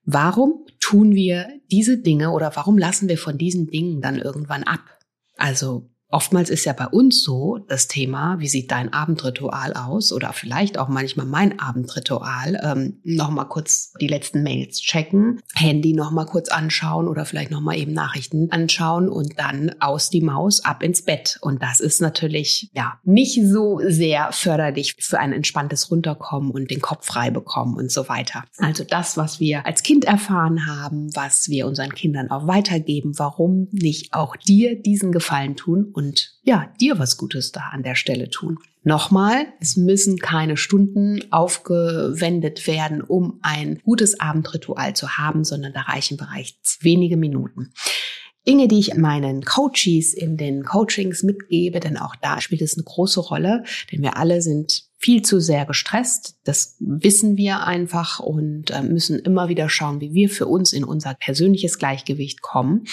warum 0.04 0.66
tun 0.80 1.14
wir 1.14 1.48
diese 1.72 1.98
Dinge 1.98 2.32
oder 2.32 2.56
warum 2.56 2.78
lassen 2.78 3.10
wir 3.10 3.18
von 3.18 3.38
diesen 3.38 3.68
Dingen 3.68 4.02
dann 4.02 4.20
irgendwann 4.20 4.64
ab? 4.64 4.82
Also 5.38 5.90
Oftmals 6.12 6.50
ist 6.50 6.66
ja 6.66 6.74
bei 6.74 6.88
uns 6.88 7.24
so 7.24 7.60
das 7.68 7.88
Thema, 7.88 8.40
wie 8.40 8.48
sieht 8.48 8.72
dein 8.72 8.92
Abendritual 8.92 9.74
aus 9.74 10.12
oder 10.12 10.34
vielleicht 10.34 10.80
auch 10.80 10.88
manchmal 10.88 11.28
mein 11.28 11.60
Abendritual, 11.60 12.60
ähm, 12.64 13.00
nochmal 13.04 13.48
kurz 13.48 13.94
die 14.02 14.08
letzten 14.08 14.42
Mails 14.42 14.82
checken, 14.82 15.40
Handy 15.54 15.94
nochmal 15.94 16.26
kurz 16.26 16.50
anschauen 16.50 17.08
oder 17.08 17.26
vielleicht 17.26 17.52
nochmal 17.52 17.78
eben 17.78 17.94
Nachrichten 17.94 18.52
anschauen 18.52 19.08
und 19.08 19.38
dann 19.38 19.76
aus 19.80 20.10
die 20.10 20.22
Maus 20.22 20.66
ab 20.66 20.82
ins 20.82 21.04
Bett. 21.04 21.38
Und 21.42 21.62
das 21.62 21.80
ist 21.80 22.02
natürlich 22.02 22.72
ja 22.74 23.00
nicht 23.04 23.40
so 23.46 23.80
sehr 23.86 24.32
förderlich 24.32 24.96
für 25.00 25.20
ein 25.20 25.32
entspanntes 25.32 25.92
Runterkommen 25.92 26.50
und 26.50 26.72
den 26.72 26.82
Kopf 26.82 27.06
frei 27.06 27.30
bekommen 27.30 27.76
und 27.76 27.92
so 27.92 28.10
weiter. 28.10 28.46
Also 28.58 28.84
das, 28.84 29.16
was 29.16 29.40
wir 29.40 29.68
als 29.68 29.84
Kind 29.84 30.06
erfahren 30.06 30.66
haben, 30.66 31.16
was 31.16 31.50
wir 31.50 31.68
unseren 31.68 31.94
Kindern 31.94 32.32
auch 32.32 32.48
weitergeben, 32.48 33.14
warum 33.18 33.68
nicht 33.72 34.16
auch 34.16 34.36
dir 34.36 34.82
diesen 34.82 35.12
Gefallen 35.12 35.56
tun 35.56 35.94
und 36.00 36.32
ja, 36.44 36.72
dir 36.80 36.98
was 36.98 37.18
Gutes 37.18 37.52
da 37.52 37.72
an 37.74 37.84
der 37.84 37.96
Stelle 37.96 38.30
tun. 38.30 38.58
Nochmal, 38.84 39.48
es 39.60 39.76
müssen 39.76 40.18
keine 40.18 40.56
Stunden 40.56 41.22
aufgewendet 41.30 42.68
werden, 42.68 43.02
um 43.02 43.40
ein 43.42 43.80
gutes 43.84 44.18
Abendritual 44.22 44.96
zu 44.96 45.18
haben, 45.18 45.44
sondern 45.44 45.74
da 45.74 45.82
reichen 45.82 46.16
bereits 46.16 46.78
wenige 46.80 47.18
Minuten. 47.18 47.74
Dinge, 48.48 48.70
die 48.70 48.80
ich 48.80 48.96
meinen 48.96 49.44
Coaches 49.44 50.14
in 50.14 50.38
den 50.38 50.64
Coachings 50.64 51.22
mitgebe, 51.22 51.82
denn 51.82 51.98
auch 51.98 52.16
da 52.16 52.40
spielt 52.40 52.62
es 52.62 52.78
eine 52.78 52.86
große 52.86 53.20
Rolle, 53.20 53.66
denn 53.92 54.02
wir 54.02 54.16
alle 54.16 54.42
sind 54.42 54.86
viel 54.98 55.22
zu 55.22 55.42
sehr 55.42 55.66
gestresst. 55.66 56.38
Das 56.46 56.78
wissen 56.80 57.36
wir 57.36 57.66
einfach 57.66 58.22
und 58.22 58.72
äh, 58.72 58.84
müssen 58.84 59.20
immer 59.20 59.50
wieder 59.50 59.68
schauen, 59.68 60.00
wie 60.00 60.14
wir 60.14 60.30
für 60.30 60.48
uns 60.48 60.72
in 60.72 60.86
unser 60.86 61.14
persönliches 61.16 61.78
Gleichgewicht 61.78 62.42
kommen. 62.42 62.86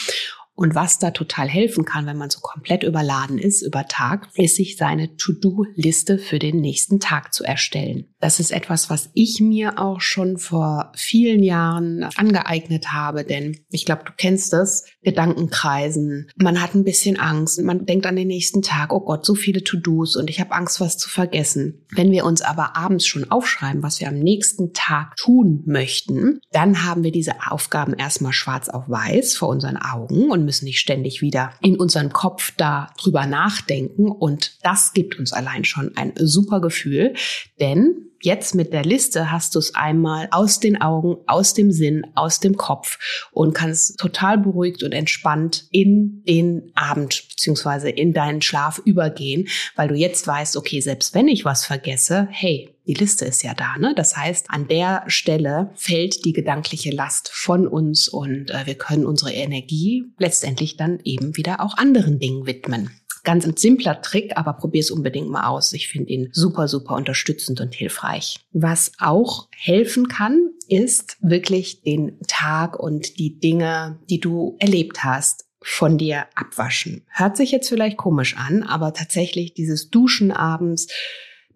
Und 0.56 0.74
was 0.74 0.98
da 0.98 1.10
total 1.10 1.48
helfen 1.48 1.84
kann, 1.84 2.06
wenn 2.06 2.16
man 2.16 2.30
so 2.30 2.40
komplett 2.40 2.82
überladen 2.82 3.38
ist 3.38 3.60
über 3.60 3.86
Tag, 3.86 4.28
ist 4.34 4.56
sich 4.56 4.76
seine 4.76 5.14
To-Do-Liste 5.16 6.18
für 6.18 6.38
den 6.38 6.62
nächsten 6.62 6.98
Tag 6.98 7.34
zu 7.34 7.44
erstellen. 7.44 8.06
Das 8.20 8.40
ist 8.40 8.52
etwas, 8.52 8.88
was 8.88 9.10
ich 9.12 9.40
mir 9.40 9.78
auch 9.78 10.00
schon 10.00 10.38
vor 10.38 10.92
vielen 10.96 11.42
Jahren 11.42 12.04
angeeignet 12.16 12.92
habe, 12.92 13.24
denn 13.24 13.58
ich 13.70 13.84
glaube, 13.84 14.04
du 14.06 14.12
kennst 14.16 14.54
das, 14.54 14.86
Gedankenkreisen. 15.06 16.28
Man 16.34 16.60
hat 16.60 16.74
ein 16.74 16.82
bisschen 16.82 17.16
Angst, 17.18 17.62
man 17.62 17.86
denkt 17.86 18.06
an 18.06 18.16
den 18.16 18.26
nächsten 18.26 18.60
Tag, 18.60 18.92
oh 18.92 18.98
Gott, 18.98 19.24
so 19.24 19.36
viele 19.36 19.62
To-Dos 19.62 20.16
und 20.16 20.28
ich 20.28 20.40
habe 20.40 20.50
Angst, 20.50 20.80
was 20.80 20.98
zu 20.98 21.08
vergessen. 21.08 21.86
Wenn 21.94 22.10
wir 22.10 22.24
uns 22.24 22.42
aber 22.42 22.76
abends 22.76 23.06
schon 23.06 23.30
aufschreiben, 23.30 23.84
was 23.84 24.00
wir 24.00 24.08
am 24.08 24.18
nächsten 24.18 24.72
Tag 24.72 25.14
tun 25.16 25.62
möchten, 25.64 26.40
dann 26.50 26.82
haben 26.84 27.04
wir 27.04 27.12
diese 27.12 27.34
Aufgaben 27.48 27.94
erstmal 27.94 28.32
schwarz 28.32 28.68
auf 28.68 28.88
weiß 28.88 29.36
vor 29.36 29.48
unseren 29.48 29.76
Augen 29.76 30.28
und 30.32 30.44
müssen 30.44 30.64
nicht 30.64 30.80
ständig 30.80 31.22
wieder 31.22 31.52
in 31.62 31.76
unseren 31.78 32.12
Kopf 32.12 32.52
da 32.56 32.90
drüber 33.00 33.26
nachdenken. 33.26 34.10
Und 34.10 34.58
das 34.64 34.92
gibt 34.92 35.20
uns 35.20 35.32
allein 35.32 35.64
schon 35.64 35.96
ein 35.96 36.14
super 36.16 36.60
Gefühl, 36.60 37.14
denn 37.60 38.10
jetzt 38.20 38.54
mit 38.54 38.72
der 38.72 38.84
Liste 38.84 39.30
hast 39.30 39.54
du 39.54 39.58
es 39.58 39.74
einmal 39.74 40.28
aus 40.30 40.60
den 40.60 40.80
Augen, 40.80 41.16
aus 41.26 41.54
dem 41.54 41.70
Sinn, 41.70 42.06
aus 42.14 42.40
dem 42.40 42.56
Kopf 42.56 42.98
und 43.32 43.54
kannst 43.54 43.98
total 43.98 44.38
beruhigt 44.38 44.82
und 44.82 44.92
entspannt 44.92 45.66
in 45.70 46.22
den 46.24 46.72
Abend 46.74 47.24
beziehungsweise 47.28 47.90
in 47.90 48.12
deinen 48.12 48.42
Schlaf 48.42 48.80
übergehen, 48.84 49.48
weil 49.74 49.88
du 49.88 49.94
jetzt 49.94 50.26
weißt, 50.26 50.56
okay, 50.56 50.80
selbst 50.80 51.14
wenn 51.14 51.28
ich 51.28 51.44
was 51.44 51.64
vergesse, 51.64 52.28
hey, 52.30 52.70
die 52.86 52.94
Liste 52.94 53.24
ist 53.24 53.42
ja 53.42 53.52
da, 53.54 53.76
ne? 53.78 53.94
Das 53.96 54.16
heißt, 54.16 54.46
an 54.50 54.68
der 54.68 55.02
Stelle 55.08 55.70
fällt 55.74 56.24
die 56.24 56.32
gedankliche 56.32 56.90
Last 56.90 57.28
von 57.32 57.66
uns 57.66 58.08
und 58.08 58.50
äh, 58.50 58.64
wir 58.66 58.76
können 58.76 59.04
unsere 59.04 59.32
Energie 59.32 60.04
letztendlich 60.18 60.76
dann 60.76 61.00
eben 61.02 61.36
wieder 61.36 61.60
auch 61.60 61.76
anderen 61.76 62.20
Dingen 62.20 62.46
widmen. 62.46 62.90
Ganz 63.26 63.44
ein 63.44 63.56
simpler 63.56 64.00
Trick, 64.02 64.36
aber 64.36 64.52
probier 64.52 64.82
es 64.82 64.92
unbedingt 64.92 65.28
mal 65.28 65.48
aus. 65.48 65.72
Ich 65.72 65.88
finde 65.88 66.10
ihn 66.10 66.28
super, 66.30 66.68
super 66.68 66.94
unterstützend 66.94 67.60
und 67.60 67.74
hilfreich. 67.74 68.38
Was 68.52 68.92
auch 69.00 69.48
helfen 69.50 70.06
kann, 70.06 70.50
ist 70.68 71.16
wirklich 71.20 71.82
den 71.82 72.20
Tag 72.28 72.78
und 72.78 73.18
die 73.18 73.40
Dinge, 73.40 73.98
die 74.08 74.20
du 74.20 74.54
erlebt 74.60 75.02
hast, 75.02 75.44
von 75.60 75.98
dir 75.98 76.26
abwaschen. 76.36 77.04
Hört 77.08 77.36
sich 77.36 77.50
jetzt 77.50 77.68
vielleicht 77.68 77.96
komisch 77.96 78.36
an, 78.36 78.62
aber 78.62 78.94
tatsächlich 78.94 79.54
dieses 79.54 79.90
Duschen 79.90 80.30
abends, 80.30 80.86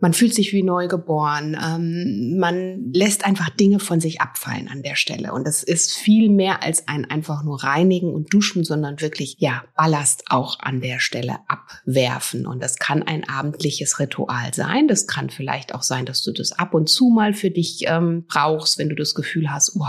man 0.00 0.12
fühlt 0.12 0.35
sich 0.35 0.52
wie 0.52 0.62
neugeboren. 0.62 1.57
Ähm, 1.62 2.38
man 2.38 2.92
lässt 2.92 3.25
einfach 3.25 3.50
Dinge 3.50 3.80
von 3.80 4.00
sich 4.00 4.21
abfallen 4.21 4.69
an 4.69 4.83
der 4.83 4.97
Stelle. 4.97 5.33
Und 5.33 5.47
das 5.47 5.62
ist 5.62 5.92
viel 5.92 6.30
mehr 6.30 6.62
als 6.62 6.88
ein 6.88 7.04
einfach 7.11 7.45
nur 7.45 7.62
reinigen 7.62 8.12
und 8.12 8.33
duschen, 8.33 8.64
sondern 8.64 9.00
wirklich, 9.00 9.37
ja, 9.38 9.64
Ballast 9.76 10.25
auch 10.28 10.59
an 10.61 10.80
der 10.80 11.00
Stelle 11.00 11.38
abwerfen. 11.49 12.47
Und 12.47 12.62
das 12.62 12.78
kann 12.78 13.02
ein 13.02 13.28
abendliches 13.28 13.99
Ritual 13.99 14.52
sein. 14.54 14.88
Das 14.88 15.07
kann 15.07 15.30
vielleicht 15.30 15.75
auch 15.75 15.83
sein, 15.83 16.07
dass 16.07 16.23
du 16.23 16.33
das 16.33 16.52
ab 16.52 16.75
und 16.75 16.88
zu 16.88 17.11
mal 17.11 17.35
für 17.35 17.50
dich 17.50 17.85
ähm, 17.87 18.25
brauchst, 18.26 18.78
wenn 18.78 18.88
du 18.88 18.95
das 18.95 19.14
Gefühl 19.14 19.50
hast, 19.50 19.76
oh, 19.76 19.87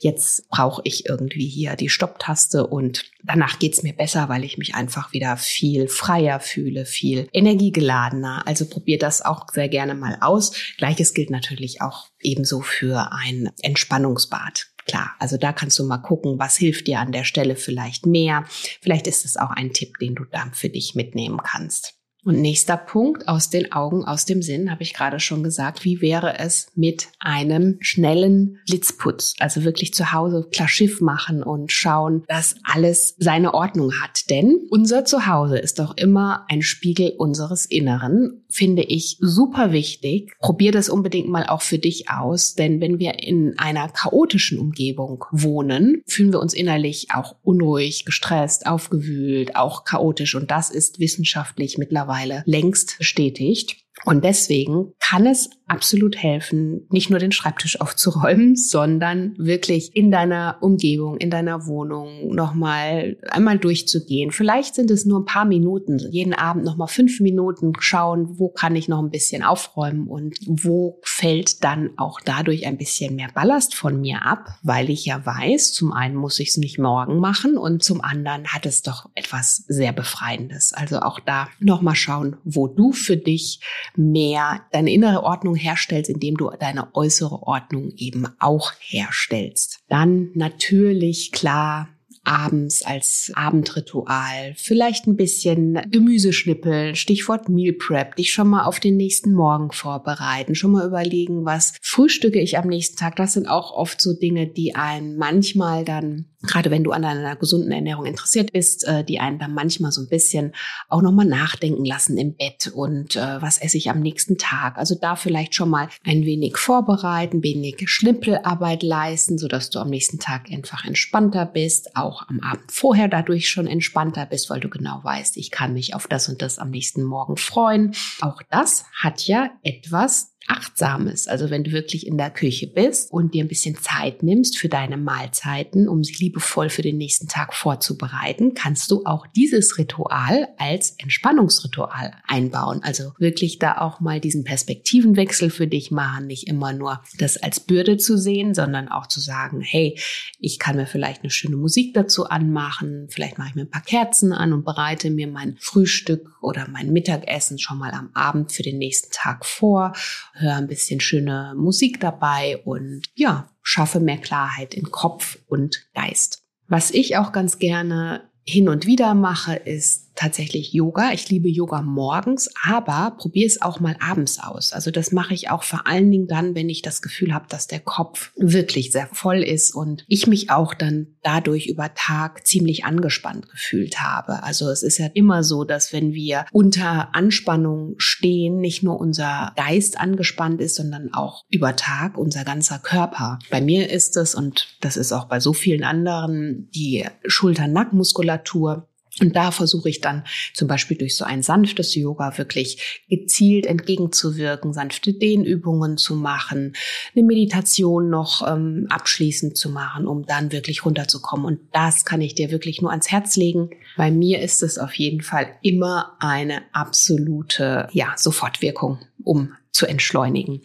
jetzt 0.00 0.48
brauche 0.48 0.82
ich 0.84 1.06
irgendwie 1.08 1.46
hier 1.46 1.76
die 1.76 1.88
Stopptaste 1.88 2.66
und 2.66 3.04
danach 3.22 3.58
geht's 3.58 3.82
mir 3.82 3.92
besser, 3.92 4.28
weil 4.28 4.44
ich 4.44 4.58
mich 4.58 4.74
einfach 4.74 5.12
wieder 5.12 5.36
viel 5.36 5.88
freier 5.88 6.40
fühle, 6.40 6.86
viel 6.86 7.28
energiegeladener. 7.32 8.46
Also 8.46 8.66
probier 8.66 8.98
das 8.98 9.22
auch 9.22 9.39
auch 9.40 9.52
sehr 9.52 9.68
gerne 9.68 9.94
mal 9.94 10.18
aus. 10.20 10.52
Gleiches 10.76 11.14
gilt 11.14 11.30
natürlich 11.30 11.80
auch 11.80 12.08
ebenso 12.20 12.60
für 12.60 13.12
ein 13.12 13.50
Entspannungsbad. 13.62 14.66
Klar, 14.86 15.14
also 15.18 15.36
da 15.36 15.52
kannst 15.52 15.78
du 15.78 15.84
mal 15.84 15.98
gucken, 15.98 16.38
was 16.38 16.56
hilft 16.56 16.86
dir 16.86 17.00
an 17.00 17.12
der 17.12 17.24
Stelle 17.24 17.56
vielleicht 17.56 18.06
mehr. 18.06 18.44
Vielleicht 18.80 19.06
ist 19.06 19.24
es 19.24 19.36
auch 19.36 19.50
ein 19.50 19.72
Tipp, 19.72 19.98
den 19.98 20.14
du 20.14 20.24
dann 20.24 20.54
für 20.54 20.68
dich 20.68 20.94
mitnehmen 20.94 21.40
kannst. 21.42 22.00
Und 22.22 22.40
nächster 22.40 22.76
Punkt, 22.76 23.28
aus 23.28 23.48
den 23.48 23.72
Augen, 23.72 24.04
aus 24.04 24.26
dem 24.26 24.42
Sinn, 24.42 24.70
habe 24.70 24.82
ich 24.82 24.92
gerade 24.92 25.20
schon 25.20 25.42
gesagt, 25.42 25.84
wie 25.84 26.02
wäre 26.02 26.38
es 26.38 26.66
mit 26.74 27.08
einem 27.18 27.78
schnellen 27.80 28.58
Blitzputz? 28.66 29.34
Also 29.38 29.64
wirklich 29.64 29.94
zu 29.94 30.12
Hause 30.12 30.46
klar 30.52 30.68
Schiff 30.68 31.00
machen 31.00 31.42
und 31.42 31.72
schauen, 31.72 32.24
dass 32.28 32.56
alles 32.62 33.14
seine 33.18 33.54
Ordnung 33.54 33.92
hat. 34.02 34.28
Denn 34.28 34.66
unser 34.70 35.06
Zuhause 35.06 35.58
ist 35.58 35.78
doch 35.78 35.96
immer 35.96 36.44
ein 36.50 36.60
Spiegel 36.60 37.14
unseres 37.16 37.64
Inneren, 37.64 38.39
finde 38.50 38.82
ich 38.82 39.16
super 39.20 39.72
wichtig. 39.72 40.36
Probier 40.40 40.72
das 40.72 40.88
unbedingt 40.88 41.28
mal 41.28 41.46
auch 41.46 41.62
für 41.62 41.78
dich 41.78 42.10
aus, 42.10 42.54
denn 42.54 42.80
wenn 42.80 42.98
wir 42.98 43.18
in 43.20 43.58
einer 43.58 43.88
chaotischen 43.88 44.58
Umgebung 44.58 45.24
wohnen, 45.30 46.02
fühlen 46.06 46.32
wir 46.32 46.40
uns 46.40 46.54
innerlich 46.54 47.08
auch 47.14 47.36
unruhig, 47.42 48.04
gestresst, 48.04 48.66
aufgewühlt, 48.66 49.56
auch 49.56 49.84
chaotisch 49.84 50.34
und 50.34 50.50
das 50.50 50.70
ist 50.70 51.00
wissenschaftlich 51.00 51.78
mittlerweile 51.78 52.42
längst 52.46 52.98
bestätigt. 52.98 53.76
Und 54.04 54.24
deswegen 54.24 54.92
kann 54.98 55.26
es 55.26 55.50
absolut 55.66 56.16
helfen, 56.16 56.86
nicht 56.90 57.10
nur 57.10 57.18
den 57.18 57.32
Schreibtisch 57.32 57.80
aufzuräumen, 57.80 58.56
sondern 58.56 59.34
wirklich 59.38 59.94
in 59.94 60.10
deiner 60.10 60.58
Umgebung, 60.60 61.16
in 61.18 61.30
deiner 61.30 61.66
Wohnung 61.66 62.34
nochmal 62.34 63.18
einmal 63.30 63.58
durchzugehen. 63.58 64.32
Vielleicht 64.32 64.74
sind 64.74 64.90
es 64.90 65.04
nur 65.04 65.20
ein 65.20 65.26
paar 65.26 65.44
Minuten, 65.44 65.98
jeden 66.10 66.34
Abend 66.34 66.64
nochmal 66.64 66.88
fünf 66.88 67.20
Minuten 67.20 67.72
schauen, 67.78 68.38
wo 68.38 68.48
kann 68.48 68.74
ich 68.74 68.88
noch 68.88 69.00
ein 69.00 69.10
bisschen 69.10 69.42
aufräumen 69.42 70.08
und 70.08 70.38
wo 70.46 70.98
fällt 71.02 71.62
dann 71.62 71.90
auch 71.96 72.20
dadurch 72.20 72.66
ein 72.66 72.78
bisschen 72.78 73.14
mehr 73.14 73.28
Ballast 73.32 73.74
von 73.74 74.00
mir 74.00 74.24
ab, 74.24 74.46
weil 74.62 74.90
ich 74.90 75.04
ja 75.04 75.24
weiß, 75.24 75.72
zum 75.72 75.92
einen 75.92 76.16
muss 76.16 76.40
ich 76.40 76.50
es 76.50 76.56
nicht 76.56 76.78
morgen 76.78 77.18
machen 77.18 77.56
und 77.56 77.84
zum 77.84 78.00
anderen 78.00 78.48
hat 78.48 78.66
es 78.66 78.82
doch 78.82 79.08
etwas 79.14 79.64
sehr 79.68 79.92
Befreiendes. 79.92 80.72
Also 80.72 81.00
auch 81.00 81.20
da 81.20 81.48
nochmal 81.60 81.96
schauen, 81.96 82.36
wo 82.44 82.66
du 82.66 82.92
für 82.92 83.16
dich 83.16 83.60
mehr 83.96 84.62
deine 84.72 84.92
innere 84.92 85.22
Ordnung 85.22 85.54
herstellst, 85.54 86.10
indem 86.10 86.36
du 86.36 86.50
deine 86.58 86.94
äußere 86.94 87.42
Ordnung 87.42 87.92
eben 87.96 88.26
auch 88.38 88.72
herstellst. 88.80 89.80
Dann 89.88 90.30
natürlich 90.34 91.32
klar 91.32 91.88
abends 92.24 92.84
als 92.84 93.32
Abendritual 93.34 94.54
vielleicht 94.56 95.06
ein 95.06 95.16
bisschen 95.16 95.80
Gemüse 95.90 96.32
schnippeln, 96.32 96.94
Stichwort 96.94 97.48
Meal 97.48 97.72
Prep, 97.72 98.16
dich 98.16 98.32
schon 98.32 98.48
mal 98.48 98.64
auf 98.64 98.80
den 98.80 98.96
nächsten 98.96 99.32
Morgen 99.32 99.72
vorbereiten, 99.72 100.54
schon 100.54 100.72
mal 100.72 100.86
überlegen, 100.86 101.44
was 101.44 101.74
frühstücke 101.80 102.40
ich 102.40 102.58
am 102.58 102.68
nächsten 102.68 102.96
Tag. 102.96 103.16
Das 103.16 103.32
sind 103.32 103.48
auch 103.48 103.72
oft 103.72 104.00
so 104.00 104.12
Dinge, 104.12 104.46
die 104.46 104.74
einen 104.74 105.16
manchmal 105.16 105.84
dann 105.84 106.26
gerade 106.42 106.70
wenn 106.70 106.84
du 106.84 106.92
an 106.92 107.04
einer 107.04 107.36
gesunden 107.36 107.70
Ernährung 107.70 108.06
interessiert 108.06 108.52
bist, 108.52 108.86
äh, 108.86 109.04
die 109.04 109.20
einen 109.20 109.38
dann 109.38 109.54
manchmal 109.54 109.92
so 109.92 110.00
ein 110.00 110.08
bisschen 110.08 110.52
auch 110.88 111.02
nochmal 111.02 111.26
nachdenken 111.26 111.84
lassen 111.84 112.16
im 112.16 112.34
Bett 112.34 112.68
und 112.72 113.16
äh, 113.16 113.42
was 113.42 113.58
esse 113.58 113.76
ich 113.76 113.90
am 113.90 114.00
nächsten 114.00 114.38
Tag. 114.38 114.78
Also 114.78 114.94
da 114.94 115.16
vielleicht 115.16 115.54
schon 115.54 115.68
mal 115.68 115.88
ein 116.04 116.24
wenig 116.24 116.56
vorbereiten, 116.56 117.42
wenig 117.42 117.82
Schnippelarbeit 117.86 118.82
leisten, 118.82 119.38
sodass 119.38 119.70
du 119.70 119.78
am 119.78 119.90
nächsten 119.90 120.18
Tag 120.18 120.50
einfach 120.50 120.84
entspannter 120.84 121.44
bist, 121.44 121.96
auch 121.96 122.28
am 122.28 122.40
Abend 122.40 122.72
vorher 122.72 123.08
dadurch 123.08 123.48
schon 123.50 123.66
entspannter 123.66 124.26
bist, 124.26 124.48
weil 124.50 124.60
du 124.60 124.68
genau 124.68 125.00
weißt, 125.02 125.36
ich 125.36 125.50
kann 125.50 125.74
mich 125.74 125.94
auf 125.94 126.06
das 126.06 126.28
und 126.28 126.40
das 126.42 126.58
am 126.58 126.70
nächsten 126.70 127.02
Morgen 127.02 127.36
freuen. 127.36 127.94
Auch 128.20 128.42
das 128.50 128.84
hat 128.98 129.26
ja 129.26 129.50
etwas 129.62 130.29
Achtsames. 130.48 131.28
Also 131.28 131.50
wenn 131.50 131.64
du 131.64 131.70
wirklich 131.70 132.06
in 132.06 132.18
der 132.18 132.30
Küche 132.30 132.66
bist 132.66 133.12
und 133.12 133.34
dir 133.34 133.44
ein 133.44 133.48
bisschen 133.48 133.76
Zeit 133.76 134.22
nimmst 134.22 134.58
für 134.58 134.68
deine 134.68 134.96
Mahlzeiten, 134.96 135.88
um 135.88 136.02
sie 136.02 136.14
liebevoll 136.14 136.70
für 136.70 136.82
den 136.82 136.96
nächsten 136.96 137.28
Tag 137.28 137.54
vorzubereiten, 137.54 138.54
kannst 138.54 138.90
du 138.90 139.04
auch 139.04 139.26
dieses 139.28 139.78
Ritual 139.78 140.48
als 140.58 140.92
Entspannungsritual 140.98 142.14
einbauen. 142.26 142.80
Also 142.82 143.12
wirklich 143.18 143.58
da 143.58 143.78
auch 143.78 144.00
mal 144.00 144.20
diesen 144.20 144.44
Perspektivenwechsel 144.44 145.50
für 145.50 145.66
dich 145.66 145.90
machen, 145.90 146.26
nicht 146.26 146.48
immer 146.48 146.72
nur 146.72 147.02
das 147.18 147.36
als 147.36 147.60
Bürde 147.60 147.96
zu 147.96 148.18
sehen, 148.18 148.54
sondern 148.54 148.88
auch 148.88 149.06
zu 149.06 149.20
sagen, 149.20 149.60
hey, 149.60 149.98
ich 150.38 150.58
kann 150.58 150.76
mir 150.76 150.86
vielleicht 150.86 151.22
eine 151.22 151.30
schöne 151.30 151.56
Musik 151.56 151.94
dazu 151.94 152.26
anmachen, 152.26 153.06
vielleicht 153.10 153.38
mache 153.38 153.50
ich 153.50 153.54
mir 153.54 153.62
ein 153.62 153.70
paar 153.70 153.82
Kerzen 153.82 154.32
an 154.32 154.52
und 154.52 154.64
bereite 154.64 155.10
mir 155.10 155.28
mein 155.28 155.56
Frühstück 155.60 156.30
oder 156.40 156.66
mein 156.68 156.92
Mittagessen 156.92 157.58
schon 157.58 157.78
mal 157.78 157.92
am 157.92 158.10
Abend 158.14 158.52
für 158.52 158.62
den 158.62 158.78
nächsten 158.78 159.12
Tag 159.12 159.44
vor 159.44 159.92
höre 160.34 160.54
ein 160.54 160.68
bisschen 160.68 161.00
schöne 161.00 161.54
Musik 161.56 162.00
dabei 162.00 162.58
und 162.64 163.02
ja, 163.14 163.48
schaffe 163.62 164.00
mehr 164.00 164.18
Klarheit 164.18 164.74
in 164.74 164.90
Kopf 164.90 165.38
und 165.46 165.86
Geist. 165.94 166.42
Was 166.68 166.90
ich 166.90 167.16
auch 167.16 167.32
ganz 167.32 167.58
gerne 167.58 168.30
hin 168.44 168.68
und 168.68 168.86
wieder 168.86 169.14
mache, 169.14 169.54
ist 169.54 170.09
tatsächlich 170.20 170.74
Yoga. 170.74 171.12
Ich 171.12 171.30
liebe 171.30 171.48
Yoga 171.48 171.80
morgens, 171.80 172.50
aber 172.62 173.16
probiere 173.16 173.46
es 173.46 173.62
auch 173.62 173.80
mal 173.80 173.96
abends 174.00 174.38
aus. 174.38 174.72
Also 174.72 174.90
das 174.90 175.12
mache 175.12 175.32
ich 175.32 175.48
auch 175.48 175.62
vor 175.62 175.86
allen 175.86 176.10
Dingen 176.10 176.26
dann, 176.26 176.54
wenn 176.54 176.68
ich 176.68 176.82
das 176.82 177.00
Gefühl 177.00 177.32
habe, 177.32 177.46
dass 177.48 177.68
der 177.68 177.80
Kopf 177.80 178.32
wirklich 178.36 178.92
sehr 178.92 179.08
voll 179.12 179.42
ist 179.42 179.74
und 179.74 180.04
ich 180.08 180.26
mich 180.26 180.50
auch 180.50 180.74
dann 180.74 181.16
dadurch 181.22 181.66
über 181.68 181.94
Tag 181.94 182.46
ziemlich 182.46 182.84
angespannt 182.84 183.48
gefühlt 183.48 184.02
habe. 184.02 184.42
Also 184.42 184.68
es 184.68 184.82
ist 184.82 184.98
ja 184.98 185.06
immer 185.14 185.42
so, 185.42 185.64
dass 185.64 185.92
wenn 185.92 186.12
wir 186.12 186.44
unter 186.52 187.14
Anspannung 187.14 187.94
stehen, 187.96 188.60
nicht 188.60 188.82
nur 188.82 189.00
unser 189.00 189.52
Geist 189.56 189.98
angespannt 189.98 190.60
ist, 190.60 190.76
sondern 190.76 191.14
auch 191.14 191.44
über 191.48 191.76
Tag 191.76 192.18
unser 192.18 192.44
ganzer 192.44 192.78
Körper. 192.78 193.38
Bei 193.50 193.62
mir 193.62 193.88
ist 193.88 194.18
es, 194.18 194.34
und 194.34 194.76
das 194.82 194.98
ist 194.98 195.12
auch 195.12 195.24
bei 195.26 195.40
so 195.40 195.54
vielen 195.54 195.82
anderen, 195.82 196.68
die 196.74 197.06
Schulter-Nackenmuskulatur 197.24 198.86
und 199.18 199.34
da 199.34 199.50
versuche 199.50 199.88
ich 199.88 200.00
dann 200.00 200.24
zum 200.54 200.68
Beispiel 200.68 200.96
durch 200.96 201.16
so 201.16 201.24
ein 201.24 201.42
sanftes 201.42 201.94
Yoga 201.94 202.38
wirklich 202.38 203.02
gezielt 203.08 203.66
entgegenzuwirken, 203.66 204.72
sanfte 204.72 205.12
Dehnübungen 205.12 205.96
zu 205.98 206.14
machen, 206.14 206.74
eine 207.14 207.24
Meditation 207.24 208.08
noch 208.08 208.46
ähm, 208.46 208.86
abschließend 208.88 209.56
zu 209.56 209.70
machen, 209.70 210.06
um 210.06 210.24
dann 210.26 210.52
wirklich 210.52 210.84
runterzukommen. 210.84 211.44
Und 211.44 211.60
das 211.72 212.04
kann 212.04 212.20
ich 212.20 212.34
dir 212.34 212.50
wirklich 212.50 212.80
nur 212.80 212.90
ans 212.90 213.10
Herz 213.10 213.36
legen. 213.36 213.70
Bei 213.96 214.10
mir 214.10 214.40
ist 214.40 214.62
es 214.62 214.78
auf 214.78 214.94
jeden 214.94 215.22
Fall 215.22 215.48
immer 215.62 216.16
eine 216.20 216.62
absolute, 216.72 217.88
ja, 217.92 218.14
Sofortwirkung, 218.16 219.00
um 219.24 219.52
zu 219.72 219.86
entschleunigen. 219.86 220.62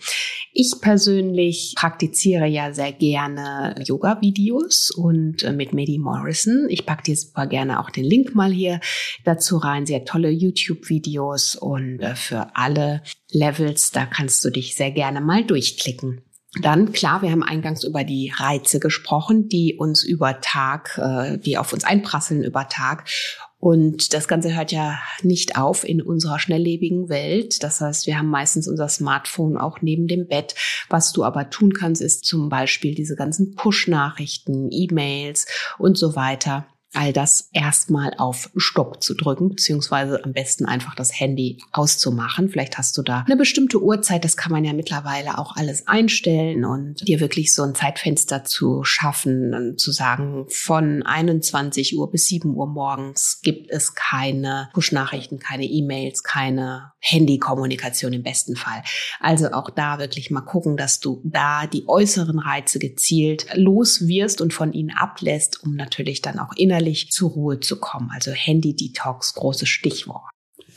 Ich 0.54 0.74
persönlich 0.82 1.74
praktiziere 1.76 2.48
ja 2.48 2.74
sehr 2.74 2.92
gerne 2.92 3.76
Yoga-Videos 3.86 4.92
und 4.92 5.44
äh, 5.44 5.52
mit 5.52 5.74
Medi 5.74 5.98
Morrison. 5.98 6.68
Ich 6.70 6.86
packe 6.86 7.04
dir 7.04 7.16
super 7.16 7.48
gerne 7.48 7.80
auch 7.80 7.90
den 7.90 8.06
Link 8.06 8.36
mal 8.36 8.52
hier 8.52 8.80
dazu 9.24 9.58
rein. 9.58 9.86
Sehr 9.86 10.06
tolle 10.06 10.30
YouTube-Videos 10.30 11.56
und 11.56 12.00
äh, 12.00 12.16
für 12.16 12.56
alle 12.56 13.02
Levels, 13.32 13.92
da 13.92 14.06
kannst 14.06 14.44
du 14.46 14.50
dich 14.50 14.76
sehr 14.76 14.92
gerne 14.92 15.22
mal 15.22 15.44
durchklicken. 15.44 16.22
Dann, 16.62 16.94
klar, 16.94 17.22
wir 17.22 17.32
haben 17.32 17.44
eingangs 17.44 17.84
über 17.84 18.04
die 18.04 18.32
Reize 18.34 18.80
gesprochen, 18.80 19.50
die 19.50 19.76
uns 19.76 20.04
über 20.04 20.40
Tag, 20.40 20.98
äh, 20.98 21.38
die 21.38 21.58
auf 21.58 21.74
uns 21.74 21.84
einprasseln 21.84 22.44
über 22.44 22.70
Tag. 22.70 23.10
Und 23.66 24.14
das 24.14 24.28
Ganze 24.28 24.56
hört 24.56 24.72
ja 24.72 25.00
nicht 25.24 25.58
auf 25.58 25.90
in 25.90 26.00
unserer 26.00 26.38
schnelllebigen 26.38 27.10
Welt. 27.10 27.64
Das 27.64 27.82
heißt, 27.82 28.06
wir 28.06 28.20
haben 28.20 28.30
meistens 28.30 28.68
unser 28.68 28.88
Smartphone 28.88 29.58
auch 29.58 29.82
neben 29.82 30.06
dem 30.06 30.28
Bett. 30.28 30.54
Was 30.88 31.14
du 31.14 31.24
aber 31.24 31.50
tun 31.50 31.74
kannst, 31.74 32.00
ist 32.00 32.26
zum 32.26 32.48
Beispiel 32.50 32.94
diese 32.94 33.16
ganzen 33.16 33.56
Push-Nachrichten, 33.56 34.68
E-Mails 34.70 35.48
und 35.80 35.98
so 35.98 36.16
weiter 36.16 36.68
all 36.96 37.14
das 37.14 37.50
erstmal 37.54 38.14
auf 38.18 38.50
Stopp 38.56 39.02
zu 39.04 39.14
drücken, 39.16 39.50
beziehungsweise 39.50 40.24
am 40.24 40.34
besten 40.34 40.66
einfach 40.66 40.96
das 40.96 41.20
Handy 41.20 41.60
auszumachen. 41.72 42.50
Vielleicht 42.50 42.78
hast 42.78 42.98
du 42.98 43.02
da 43.02 43.24
eine 43.26 43.38
bestimmte 43.38 43.82
Uhrzeit, 43.82 44.24
das 44.24 44.38
kann 44.38 44.52
man 44.52 44.66
ja 44.66 44.74
mittlerweile 44.74 45.38
auch 45.38 45.56
alles 45.56 45.88
einstellen 45.88 46.66
und 46.66 47.08
dir 47.08 47.20
wirklich 47.20 47.54
so 47.54 47.64
ein 47.64 47.76
Zeitfenster 47.76 48.44
zu 48.44 48.84
schaffen 48.84 49.54
und 49.54 49.80
zu 49.80 49.92
sagen, 49.92 50.46
von 50.50 51.04
21 51.04 51.98
Uhr 51.98 52.10
bis 52.12 52.28
7 52.28 52.54
Uhr 52.56 52.68
morgens 52.68 53.40
gibt 53.44 53.70
es 53.70 53.96
keine 53.96 54.70
Push-Nachrichten, 54.74 55.40
keine 55.40 55.66
E-Mails, 55.66 56.24
keine 56.24 56.92
Handykommunikation 57.00 58.14
im 58.14 58.24
besten 58.24 58.56
Fall. 58.56 58.82
Also 59.20 59.52
auch 59.52 59.70
da 59.70 60.00
wirklich 60.00 60.32
mal 60.32 60.42
gucken, 60.42 60.78
dass 60.78 61.00
du 61.00 61.22
da 61.24 61.68
die 61.68 61.88
äußeren 61.88 62.40
Reize 62.40 62.80
gezielt 62.80 63.46
los 63.54 64.08
wirst 64.08 64.42
und 64.42 64.54
von 64.54 64.74
ihnen 64.74 64.92
ablässt, 64.92 65.64
um 65.64 65.76
natürlich 65.76 66.22
dann 66.22 66.40
auch 66.40 66.54
innerlich 66.56 66.85
innerlich 66.86 67.12
zur 67.12 67.32
Ruhe 67.32 67.60
zu 67.60 67.80
kommen. 67.80 68.12
Also 68.14 68.32
Handy-Detox, 68.32 69.34
großes 69.34 69.68
Stichwort. 69.68 70.24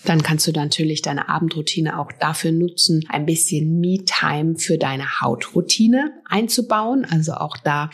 Dann 0.04 0.22
kannst 0.22 0.46
du 0.46 0.52
natürlich 0.52 1.02
deine 1.02 1.28
Abendroutine 1.28 1.98
auch 1.98 2.12
dafür 2.12 2.52
nutzen, 2.52 3.04
ein 3.08 3.26
bisschen 3.26 3.80
Me-Time 3.80 4.56
für 4.56 4.78
deine 4.78 5.20
Hautroutine 5.20 6.12
einzubauen. 6.24 7.04
Also 7.04 7.34
auch 7.34 7.56
da 7.56 7.90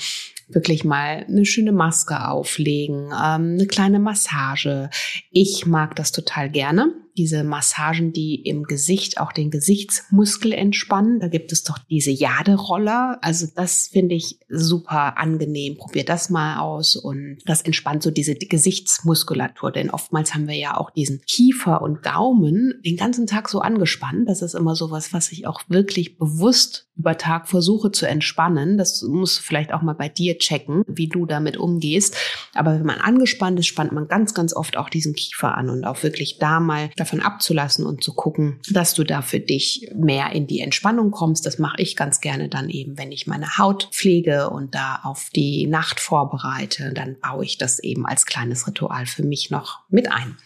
wirklich 0.48 0.85
mal 0.85 1.24
eine 1.27 1.46
schöne 1.46 1.72
Maske 1.72 2.29
auflegen, 2.29 3.07
ähm, 3.07 3.55
eine 3.55 3.66
kleine 3.66 3.98
Massage. 3.98 4.90
Ich 5.31 5.66
mag 5.66 5.96
das 5.96 6.12
total 6.12 6.50
gerne 6.50 6.92
diese 7.16 7.44
Massagen, 7.44 8.12
die 8.12 8.35
im 8.37 8.64
Gesicht 8.64 9.18
auch 9.18 9.33
den 9.33 9.50
Gesichtsmuskel 9.50 10.53
entspannen. 10.53 11.20
Da 11.20 11.29
gibt 11.29 11.53
es 11.53 11.62
doch 11.62 11.79
diese 11.79 12.11
Jaderoller. 12.11 13.18
Also 13.22 13.46
das 13.55 13.88
finde 13.88 14.14
ich 14.14 14.38
super 14.48 15.18
angenehm. 15.18 15.77
Probier 15.77 16.05
das 16.05 16.31
mal 16.31 16.59
aus 16.59 16.96
und 16.96 17.38
das 17.46 17.62
entspannt 17.62 18.03
so 18.03 18.11
diese 18.11 18.35
Gesichtsmuskulatur. 18.35 19.70
Denn 19.70 19.90
oftmals 19.90 20.35
haben 20.35 20.48
wir 20.48 20.57
ja 20.57 20.77
auch 20.77 20.90
diesen 20.90 21.20
Kiefer 21.22 21.83
und 21.83 22.03
Gaumen 22.03 22.81
den 22.85 22.96
ganzen 22.96 23.27
Tag 23.27 23.48
so 23.48 23.61
angespannt. 23.61 24.29
Das 24.29 24.42
ist 24.42 24.55
immer 24.55 24.74
sowas, 24.74 25.12
was 25.12 25.31
ich 25.33 25.46
auch 25.46 25.62
wirklich 25.68 26.18
bewusst 26.18 26.88
über 26.96 27.18
Tag 27.18 27.48
versuche 27.48 27.90
zu 27.90 28.07
entspannen. 28.07 28.79
Das 28.79 29.03
muss 29.03 29.38
vielleicht 29.38 29.72
auch 29.72 29.83
mal 29.83 29.94
bei 29.94 30.09
dir 30.09 30.38
checken, 30.38 30.85
wie 30.87 31.09
du 31.09 31.27
damit 31.27 31.57
umgehst. 31.57 32.16
Aber 32.55 32.74
wenn 32.74 32.87
man 32.87 33.00
angespannt 33.00 33.59
ist, 33.59 33.66
spannt 33.66 33.92
man 33.92 34.07
ganz, 34.07 34.35
ganz 34.35 34.55
oft 34.55 34.77
auch 34.77 34.88
diesen 34.88 35.14
Kiefer 35.14 35.57
an 35.57 35.70
und 35.70 35.85
auch 35.85 36.03
wirklich 36.03 36.38
da 36.38 36.61
mal 36.61 36.90
davon 37.05 37.21
abzulassen 37.21 37.87
und 37.87 38.03
zu 38.03 38.14
gucken, 38.14 38.61
dass 38.71 38.95
du 38.95 39.05
da 39.05 39.23
für 39.23 39.40
dich 39.40 39.90
mehr 39.95 40.33
in 40.33 40.47
die 40.47 40.61
Entspannung 40.61 41.11
kommst. 41.11 41.47
Das 41.47 41.59
mache 41.59 41.81
ich 41.81 41.97
ganz 41.97 42.21
gerne 42.21 42.49
dann 42.49 42.71
eben, 42.71 42.99
wenn 42.99 43.12
ich 43.12 43.27
meine 43.27 43.59
Haut 43.59 43.88
pflege 43.93 44.51
und 44.51 44.75
da 44.75 45.01
auf 45.05 45.29
die 45.35 45.67
Nacht 45.67 46.01
vorbereite, 46.01 46.93
dann 46.95 47.17
baue 47.21 47.45
ich 47.45 47.59
das 47.59 47.79
eben 47.79 48.07
als 48.07 48.27
kleines 48.27 48.67
Ritual 48.67 49.07
für 49.07 49.23
mich 49.23 49.51
noch 49.51 49.81
mit 49.90 50.11
ein 50.11 50.37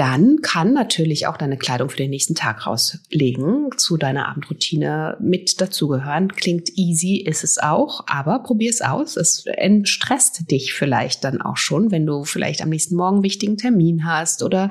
dann 0.00 0.40
kann 0.40 0.72
natürlich 0.72 1.26
auch 1.26 1.36
deine 1.36 1.58
Kleidung 1.58 1.90
für 1.90 1.96
den 1.96 2.08
nächsten 2.10 2.34
Tag 2.34 2.66
rauslegen, 2.66 3.70
zu 3.76 3.96
deiner 3.96 4.28
Abendroutine 4.28 5.16
mit 5.20 5.60
dazugehören. 5.60 6.32
Klingt 6.32 6.70
easy, 6.76 7.16
ist 7.16 7.44
es 7.44 7.58
auch, 7.58 8.04
aber 8.06 8.38
probier 8.38 8.70
es 8.70 8.80
aus. 8.80 9.16
Es 9.16 9.44
entstresst 9.44 10.50
dich 10.50 10.72
vielleicht 10.72 11.24
dann 11.24 11.42
auch 11.42 11.56
schon, 11.56 11.90
wenn 11.90 12.06
du 12.06 12.24
vielleicht 12.24 12.62
am 12.62 12.70
nächsten 12.70 12.94
Morgen 12.94 13.16
einen 13.16 13.24
wichtigen 13.24 13.58
Termin 13.58 14.06
hast 14.06 14.42
oder 14.42 14.70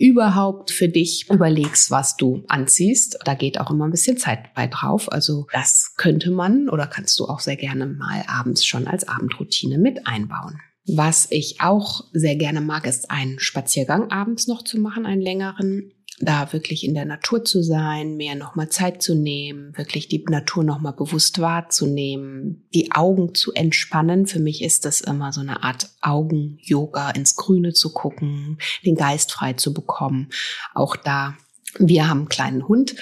überhaupt 0.00 0.70
für 0.70 0.88
dich 0.88 1.26
überlegst, 1.30 1.90
was 1.90 2.16
du 2.16 2.42
anziehst. 2.48 3.18
Da 3.24 3.34
geht 3.34 3.60
auch 3.60 3.70
immer 3.70 3.86
ein 3.86 3.90
bisschen 3.90 4.16
Zeit 4.16 4.54
bei 4.54 4.66
drauf. 4.66 5.12
Also 5.12 5.46
das 5.52 5.92
könnte 5.98 6.30
man 6.30 6.70
oder 6.70 6.86
kannst 6.86 7.20
du 7.20 7.26
auch 7.26 7.40
sehr 7.40 7.56
gerne 7.56 7.86
mal 7.86 8.24
abends 8.26 8.64
schon 8.64 8.86
als 8.86 9.06
Abendroutine 9.06 9.76
mit 9.76 10.06
einbauen. 10.06 10.58
Was 10.86 11.28
ich 11.30 11.60
auch 11.60 12.04
sehr 12.14 12.36
gerne 12.36 12.62
mag, 12.62 12.86
ist 12.86 13.10
einen 13.10 13.38
Spaziergang 13.38 14.10
abends 14.10 14.48
noch 14.48 14.64
zu 14.64 14.80
machen, 14.80 15.04
einen 15.04 15.20
längeren. 15.20 15.92
Da 16.20 16.52
wirklich 16.52 16.84
in 16.84 16.94
der 16.94 17.06
Natur 17.06 17.44
zu 17.44 17.62
sein, 17.62 18.16
mehr 18.16 18.34
nochmal 18.34 18.68
Zeit 18.68 19.02
zu 19.02 19.14
nehmen, 19.14 19.76
wirklich 19.76 20.06
die 20.08 20.22
Natur 20.28 20.62
nochmal 20.62 20.92
bewusst 20.92 21.40
wahrzunehmen, 21.40 22.68
die 22.74 22.92
Augen 22.92 23.34
zu 23.34 23.52
entspannen. 23.54 24.26
Für 24.26 24.38
mich 24.38 24.62
ist 24.62 24.84
das 24.84 25.00
immer 25.00 25.32
so 25.32 25.40
eine 25.40 25.62
Art 25.62 25.88
Augen-Yoga, 26.02 27.10
ins 27.10 27.36
Grüne 27.36 27.72
zu 27.72 27.92
gucken, 27.92 28.58
den 28.84 28.96
Geist 28.96 29.32
frei 29.32 29.54
zu 29.54 29.72
bekommen. 29.72 30.28
Auch 30.74 30.94
da, 30.94 31.36
wir 31.78 32.08
haben 32.08 32.20
einen 32.20 32.28
kleinen 32.28 32.68
Hund 32.68 32.94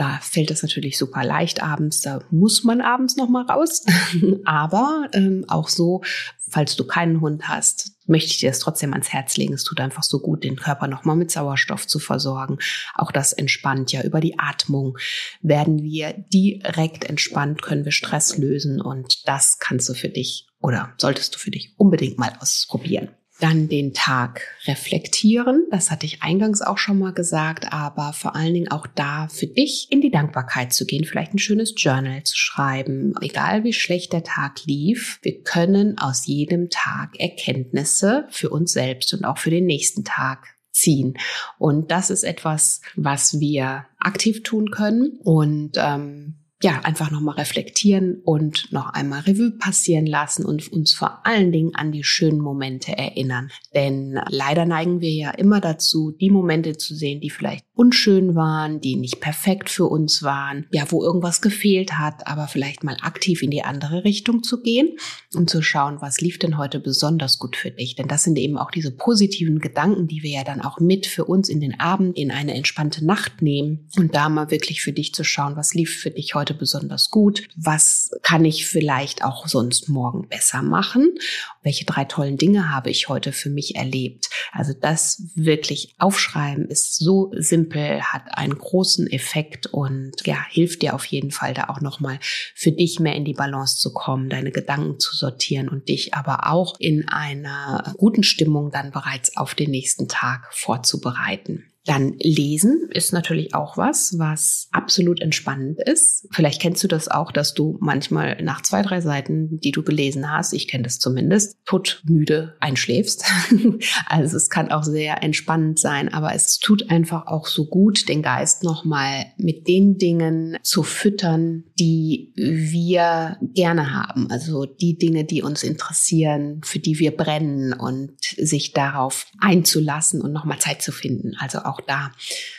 da 0.00 0.18
fällt 0.22 0.50
es 0.50 0.62
natürlich 0.62 0.96
super 0.96 1.24
leicht 1.24 1.62
abends, 1.62 2.00
da 2.00 2.22
muss 2.30 2.64
man 2.64 2.80
abends 2.80 3.16
noch 3.16 3.28
mal 3.28 3.44
raus. 3.44 3.84
Aber 4.46 5.08
ähm, 5.12 5.44
auch 5.46 5.68
so, 5.68 6.00
falls 6.38 6.74
du 6.76 6.86
keinen 6.86 7.20
Hund 7.20 7.48
hast, 7.48 7.92
möchte 8.10 8.30
ich 8.30 8.38
dir 8.38 8.50
das 8.50 8.58
trotzdem 8.58 8.92
ans 8.92 9.10
Herz 9.10 9.36
legen. 9.36 9.54
Es 9.54 9.64
tut 9.64 9.80
einfach 9.80 10.02
so 10.02 10.20
gut, 10.20 10.44
den 10.44 10.56
Körper 10.56 10.88
noch 10.88 11.04
mal 11.04 11.16
mit 11.16 11.30
Sauerstoff 11.30 11.86
zu 11.86 11.98
versorgen. 11.98 12.58
Auch 12.94 13.12
das 13.12 13.32
entspannt 13.32 13.92
ja 13.92 14.02
über 14.02 14.20
die 14.20 14.38
Atmung. 14.38 14.98
Werden 15.40 15.82
wir 15.82 16.12
direkt 16.12 17.04
entspannt, 17.04 17.62
können 17.62 17.84
wir 17.84 17.92
Stress 17.92 18.36
lösen 18.36 18.80
und 18.80 19.26
das 19.26 19.58
kannst 19.58 19.88
du 19.88 19.94
für 19.94 20.08
dich 20.08 20.46
oder 20.60 20.92
solltest 20.98 21.34
du 21.34 21.38
für 21.38 21.50
dich 21.50 21.74
unbedingt 21.78 22.18
mal 22.18 22.36
ausprobieren. 22.40 23.08
Dann 23.40 23.68
den 23.68 23.94
Tag 23.94 24.42
reflektieren. 24.66 25.66
Das 25.70 25.90
hatte 25.90 26.06
ich 26.06 26.22
eingangs 26.22 26.62
auch 26.62 26.78
schon 26.78 26.98
mal 26.98 27.12
gesagt, 27.12 27.72
aber 27.72 28.12
vor 28.12 28.36
allen 28.36 28.54
Dingen 28.54 28.70
auch 28.70 28.86
da 28.86 29.28
für 29.28 29.46
dich 29.46 29.88
in 29.90 30.00
die 30.00 30.10
Dankbarkeit 30.10 30.72
zu 30.72 30.84
gehen, 30.84 31.04
vielleicht 31.04 31.34
ein 31.34 31.38
schönes 31.38 31.74
Journal 31.76 32.22
zu 32.22 32.36
schreiben. 32.36 33.14
Egal 33.20 33.64
wie 33.64 33.72
schlecht 33.72 34.12
der 34.12 34.24
Tag 34.24 34.64
lief, 34.66 35.18
wir 35.22 35.42
können 35.42 35.98
aus 35.98 36.26
jedem 36.26 36.68
Tag 36.70 37.18
Erkenntnisse 37.18 38.26
für 38.30 38.50
uns 38.50 38.72
selbst 38.72 39.12
und 39.14 39.24
auch 39.24 39.38
für 39.38 39.50
den 39.50 39.66
nächsten 39.66 40.04
Tag 40.04 40.46
ziehen. 40.72 41.14
Und 41.58 41.90
das 41.90 42.10
ist 42.10 42.24
etwas, 42.24 42.80
was 42.94 43.40
wir 43.40 43.86
aktiv 43.98 44.42
tun 44.42 44.70
können. 44.70 45.18
Und 45.22 45.72
ähm, 45.76 46.39
ja, 46.62 46.80
einfach 46.80 47.10
nochmal 47.10 47.36
reflektieren 47.36 48.20
und 48.22 48.70
noch 48.70 48.90
einmal 48.92 49.20
Revue 49.20 49.52
passieren 49.52 50.06
lassen 50.06 50.44
und 50.44 50.70
uns 50.70 50.92
vor 50.92 51.26
allen 51.26 51.52
Dingen 51.52 51.74
an 51.74 51.90
die 51.90 52.04
schönen 52.04 52.38
Momente 52.38 52.96
erinnern. 52.96 53.50
Denn 53.74 54.20
leider 54.28 54.66
neigen 54.66 55.00
wir 55.00 55.10
ja 55.10 55.30
immer 55.30 55.60
dazu, 55.60 56.10
die 56.12 56.30
Momente 56.30 56.76
zu 56.76 56.94
sehen, 56.94 57.20
die 57.20 57.30
vielleicht 57.30 57.64
unschön 57.80 58.34
waren, 58.34 58.82
die 58.82 58.94
nicht 58.94 59.20
perfekt 59.20 59.70
für 59.70 59.86
uns 59.86 60.22
waren, 60.22 60.66
ja, 60.70 60.84
wo 60.90 61.02
irgendwas 61.02 61.40
gefehlt 61.40 61.94
hat, 61.94 62.26
aber 62.26 62.46
vielleicht 62.46 62.84
mal 62.84 62.98
aktiv 63.00 63.40
in 63.40 63.50
die 63.50 63.62
andere 63.62 64.04
Richtung 64.04 64.42
zu 64.42 64.60
gehen 64.60 64.98
und 65.34 65.48
zu 65.48 65.62
schauen, 65.62 65.96
was 66.02 66.20
lief 66.20 66.38
denn 66.38 66.58
heute 66.58 66.78
besonders 66.78 67.38
gut 67.38 67.56
für 67.56 67.70
dich. 67.70 67.94
Denn 67.94 68.06
das 68.06 68.24
sind 68.24 68.36
eben 68.36 68.58
auch 68.58 68.70
diese 68.70 68.90
positiven 68.90 69.60
Gedanken, 69.60 70.08
die 70.08 70.22
wir 70.22 70.30
ja 70.30 70.44
dann 70.44 70.60
auch 70.60 70.78
mit 70.78 71.06
für 71.06 71.24
uns 71.24 71.48
in 71.48 71.60
den 71.60 71.80
Abend, 71.80 72.18
in 72.18 72.30
eine 72.30 72.52
entspannte 72.52 73.02
Nacht 73.02 73.40
nehmen 73.40 73.88
und 73.96 74.14
da 74.14 74.28
mal 74.28 74.50
wirklich 74.50 74.82
für 74.82 74.92
dich 74.92 75.14
zu 75.14 75.24
schauen, 75.24 75.56
was 75.56 75.72
lief 75.72 76.02
für 76.02 76.10
dich 76.10 76.34
heute 76.34 76.52
besonders 76.52 77.08
gut, 77.08 77.48
was 77.56 78.10
kann 78.20 78.44
ich 78.44 78.66
vielleicht 78.66 79.24
auch 79.24 79.48
sonst 79.48 79.88
morgen 79.88 80.28
besser 80.28 80.60
machen, 80.60 81.14
welche 81.62 81.84
drei 81.84 82.04
tollen 82.04 82.36
Dinge 82.36 82.70
habe 82.70 82.90
ich 82.90 83.08
heute 83.08 83.32
für 83.32 83.50
mich 83.50 83.76
erlebt. 83.76 84.30
Also 84.52 84.72
das 84.72 85.22
wirklich 85.34 85.94
aufschreiben 85.98 86.66
ist 86.66 86.96
so 86.96 87.30
simpel, 87.36 88.00
hat 88.02 88.22
einen 88.32 88.56
großen 88.56 89.06
Effekt 89.08 89.66
und 89.66 90.12
ja, 90.24 90.38
hilft 90.48 90.82
dir 90.82 90.94
auf 90.94 91.04
jeden 91.04 91.30
Fall 91.30 91.54
da 91.54 91.64
auch 91.68 91.80
nochmal 91.80 92.18
für 92.54 92.72
dich 92.72 93.00
mehr 93.00 93.14
in 93.14 93.24
die 93.24 93.34
Balance 93.34 93.78
zu 93.78 93.92
kommen, 93.92 94.30
deine 94.30 94.52
Gedanken 94.52 94.98
zu 94.98 95.14
sortieren 95.14 95.68
und 95.68 95.88
dich 95.88 96.14
aber 96.14 96.50
auch 96.50 96.76
in 96.78 97.08
einer 97.08 97.94
guten 97.98 98.22
Stimmung 98.22 98.70
dann 98.70 98.90
bereits 98.90 99.36
auf 99.36 99.54
den 99.54 99.70
nächsten 99.70 100.08
Tag 100.08 100.48
vorzubereiten. 100.52 101.64
Dann 101.90 102.14
lesen 102.20 102.88
ist 102.92 103.12
natürlich 103.12 103.52
auch 103.52 103.76
was, 103.76 104.16
was 104.16 104.68
absolut 104.70 105.20
entspannend 105.20 105.80
ist. 105.84 106.28
Vielleicht 106.30 106.62
kennst 106.62 106.84
du 106.84 106.86
das 106.86 107.08
auch, 107.08 107.32
dass 107.32 107.52
du 107.52 107.78
manchmal 107.80 108.40
nach 108.44 108.62
zwei, 108.62 108.82
drei 108.82 109.00
Seiten, 109.00 109.58
die 109.58 109.72
du 109.72 109.82
gelesen 109.82 110.30
hast, 110.30 110.52
ich 110.52 110.68
kenne 110.68 110.84
das 110.84 111.00
zumindest, 111.00 111.56
todmüde 111.64 112.54
einschläfst. 112.60 113.24
also 114.06 114.36
es 114.36 114.50
kann 114.50 114.70
auch 114.70 114.84
sehr 114.84 115.20
entspannend 115.24 115.80
sein, 115.80 116.14
aber 116.14 116.32
es 116.32 116.60
tut 116.60 116.90
einfach 116.90 117.26
auch 117.26 117.48
so 117.48 117.66
gut, 117.66 118.08
den 118.08 118.22
Geist 118.22 118.62
nochmal 118.62 119.26
mit 119.36 119.66
den 119.66 119.98
Dingen 119.98 120.58
zu 120.62 120.84
füttern, 120.84 121.64
die 121.80 122.32
wir 122.36 123.36
gerne 123.52 123.92
haben. 123.92 124.30
Also 124.30 124.64
die 124.64 124.96
Dinge, 124.96 125.24
die 125.24 125.42
uns 125.42 125.64
interessieren, 125.64 126.60
für 126.62 126.78
die 126.78 127.00
wir 127.00 127.16
brennen 127.16 127.72
und 127.72 128.12
sich 128.36 128.74
darauf 128.74 129.26
einzulassen 129.40 130.20
und 130.20 130.32
nochmal 130.32 130.60
Zeit 130.60 130.82
zu 130.82 130.92
finden. 130.92 131.32
Also 131.40 131.58
auch 131.60 131.79
da, 131.86 132.12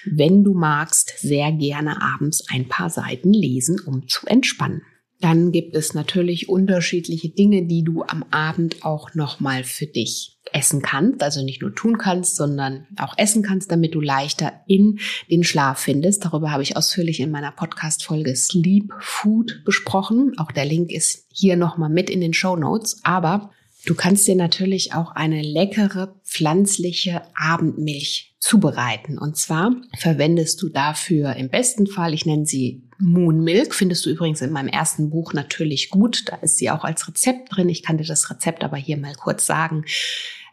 wenn 0.06 0.44
du 0.44 0.54
magst, 0.54 1.14
sehr 1.20 1.52
gerne 1.52 2.02
abends 2.02 2.46
ein 2.50 2.68
paar 2.68 2.90
Seiten 2.90 3.34
lesen, 3.34 3.80
um 3.86 4.08
zu 4.08 4.28
entspannen. 4.28 4.82
Dann 5.22 5.52
gibt 5.52 5.76
es 5.76 5.94
natürlich 5.94 6.50
unterschiedliche 6.50 7.30
Dinge, 7.30 7.68
die 7.68 7.84
du 7.84 8.04
am 8.04 8.26
Abend 8.32 8.84
auch 8.84 9.14
nochmal 9.14 9.64
für 9.64 9.86
dich 9.86 10.40
essen 10.52 10.82
kannst, 10.82 11.22
also 11.22 11.44
nicht 11.44 11.62
nur 11.62 11.76
tun 11.76 12.00
kannst, 12.00 12.36
sondern 12.36 12.88
auch 12.98 13.14
essen 13.18 13.44
kannst, 13.44 13.72
damit 13.72 13.94
du 13.94 14.02
leichter 14.02 14.52
in 14.68 15.00
den 15.30 15.44
Schlaf 15.44 15.80
findest. 15.80 16.26
Darüber 16.26 16.52
habe 16.52 16.64
ich 16.64 16.76
ausführlich 16.76 17.20
in 17.20 17.32
meiner 17.32 17.52
Podcast-Folge 17.52 18.36
Sleep 18.36 18.92
Food 19.00 19.62
besprochen. 19.64 20.34
Auch 20.38 20.52
der 20.52 20.66
Link 20.66 20.92
ist 20.92 21.28
hier 21.32 21.56
nochmal 21.56 21.90
mit 21.90 22.10
in 22.10 22.20
den 22.20 22.34
Show 22.34 22.56
Notes. 22.56 23.00
Aber 23.04 23.52
du 23.86 23.96
kannst 23.96 24.28
dir 24.28 24.36
natürlich 24.36 24.94
auch 24.94 25.16
eine 25.16 25.42
leckere 25.42 26.16
pflanzliche 26.24 27.22
Abendmilch 27.36 28.36
zubereiten. 28.40 29.18
Und 29.18 29.38
zwar 29.38 29.76
verwendest 29.98 30.62
du 30.62 30.70
dafür 30.70 31.36
im 31.36 31.50
besten 31.50 31.88
Fall, 31.88 32.14
ich 32.14 32.26
nenne 32.26 32.46
sie 32.46 32.84
Moon 32.98 33.44
Milk, 33.44 33.74
findest 33.74 34.06
du 34.06 34.12
übrigens 34.12 34.42
in 34.42 34.52
meinem 34.52 34.68
ersten 34.68 35.10
Buch 35.10 35.34
natürlich 35.34 35.90
gut. 35.90 36.24
Da 36.28 36.36
ist 36.38 36.58
sie 36.58 36.70
auch 36.70 36.84
als 36.84 37.08
Rezept 37.08 37.56
drin. 37.56 37.70
Ich 37.70 37.84
kann 37.84 37.98
dir 37.98 38.06
das 38.06 38.30
Rezept 38.30 38.64
aber 38.64 38.78
hier 38.78 38.98
mal 38.98 39.16
kurz 39.16 39.46
sagen 39.46 39.86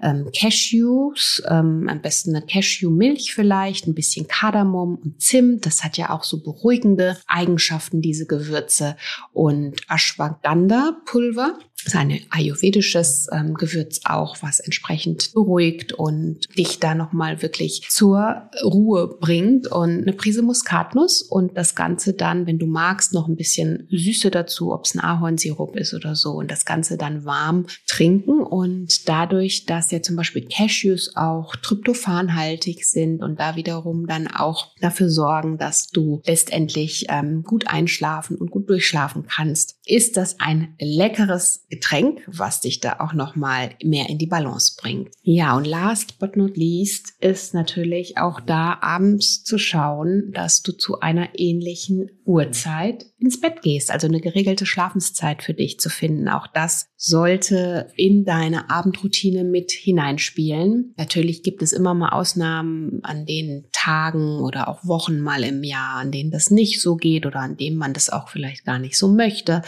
ähm, 0.00 0.30
Cashews, 0.34 1.42
ähm, 1.48 1.88
am 1.88 2.00
besten 2.00 2.34
eine 2.34 2.46
Cashewmilch 2.46 3.34
vielleicht, 3.34 3.86
ein 3.86 3.94
bisschen 3.94 4.28
Kardamom 4.28 4.96
und 4.96 5.20
Zimt. 5.20 5.66
Das 5.66 5.82
hat 5.82 5.96
ja 5.96 6.10
auch 6.10 6.24
so 6.24 6.42
beruhigende 6.42 7.18
Eigenschaften, 7.26 8.00
diese 8.00 8.26
Gewürze. 8.26 8.96
Und 9.32 9.80
Ashwagandha-Pulver 9.88 11.58
ist 11.84 11.96
ein 11.96 12.20
ayurvedisches 12.30 13.28
ähm, 13.32 13.54
Gewürz 13.54 14.00
auch, 14.04 14.36
was 14.40 14.60
entsprechend 14.60 15.32
beruhigt 15.32 15.92
und 15.92 16.40
dich 16.56 16.80
da 16.80 16.94
nochmal 16.94 17.40
wirklich 17.40 17.86
zur 17.88 18.50
Ruhe 18.64 19.16
bringt. 19.20 19.68
Und 19.68 20.02
eine 20.02 20.12
Prise 20.12 20.42
Muskatnuss 20.42 21.22
und 21.22 21.56
das 21.56 21.74
Ganze 21.74 22.14
dann, 22.14 22.46
wenn 22.46 22.58
du 22.58 22.66
magst, 22.66 23.12
noch 23.14 23.28
ein 23.28 23.36
bisschen 23.36 23.86
Süße 23.90 24.30
dazu, 24.30 24.72
ob 24.72 24.84
es 24.84 24.94
ein 24.94 25.00
Ahornsirup 25.00 25.76
ist 25.76 25.94
oder 25.94 26.16
so. 26.16 26.32
Und 26.32 26.50
das 26.50 26.64
Ganze 26.64 26.96
dann 26.96 27.24
warm 27.24 27.66
trinken. 27.86 28.42
Und 28.42 29.08
dadurch, 29.08 29.64
dass 29.64 29.90
ja 29.90 30.02
zum 30.02 30.16
Beispiel 30.16 30.46
Cashews 30.46 31.16
auch 31.16 31.54
tryptophanhaltig 31.56 32.84
sind 32.84 33.22
und 33.22 33.38
da 33.38 33.56
wiederum 33.56 34.06
dann 34.06 34.26
auch 34.26 34.74
dafür 34.80 35.08
sorgen, 35.08 35.58
dass 35.58 35.88
du 35.88 36.20
letztendlich 36.26 37.06
ähm, 37.08 37.44
gut 37.44 37.68
einschlafen 37.68 38.36
und 38.36 38.50
gut 38.50 38.68
durchschlafen 38.68 39.26
kannst, 39.26 39.77
ist 39.88 40.16
das 40.16 40.38
ein 40.38 40.74
leckeres 40.78 41.64
Getränk, 41.70 42.22
was 42.26 42.60
dich 42.60 42.80
da 42.80 43.00
auch 43.00 43.14
noch 43.14 43.36
mal 43.36 43.70
mehr 43.82 44.08
in 44.08 44.18
die 44.18 44.26
Balance 44.26 44.76
bringt. 44.80 45.10
Ja, 45.22 45.56
und 45.56 45.66
last 45.66 46.18
but 46.18 46.36
not 46.36 46.56
least 46.56 47.14
ist 47.20 47.54
natürlich 47.54 48.18
auch 48.18 48.40
da 48.40 48.78
abends 48.80 49.44
zu 49.44 49.58
schauen, 49.58 50.30
dass 50.32 50.62
du 50.62 50.72
zu 50.72 51.00
einer 51.00 51.30
ähnlichen 51.38 52.10
Uhrzeit 52.24 53.06
ins 53.18 53.40
Bett 53.40 53.62
gehst, 53.62 53.90
also 53.90 54.06
eine 54.06 54.20
geregelte 54.20 54.66
Schlafenszeit 54.66 55.42
für 55.42 55.54
dich 55.54 55.80
zu 55.80 55.88
finden. 55.88 56.28
Auch 56.28 56.46
das 56.46 56.88
sollte 56.96 57.88
in 57.96 58.24
deine 58.24 58.70
Abendroutine 58.70 59.44
mit 59.44 59.70
hineinspielen. 59.72 60.94
Natürlich 60.96 61.42
gibt 61.42 61.62
es 61.62 61.72
immer 61.72 61.94
mal 61.94 62.10
Ausnahmen 62.10 63.00
an 63.02 63.24
den 63.24 63.66
Tagen 63.72 64.40
oder 64.40 64.68
auch 64.68 64.84
Wochen 64.84 65.20
mal 65.20 65.42
im 65.42 65.64
Jahr, 65.64 65.96
an 65.96 66.12
denen 66.12 66.30
das 66.30 66.50
nicht 66.50 66.82
so 66.82 66.96
geht 66.96 67.24
oder 67.24 67.40
an 67.40 67.56
denen 67.56 67.76
man 67.76 67.94
das 67.94 68.10
auch 68.10 68.28
vielleicht 68.28 68.64
gar 68.64 68.78
nicht 68.78 68.96
so 68.96 69.08
möchte. 69.08 69.62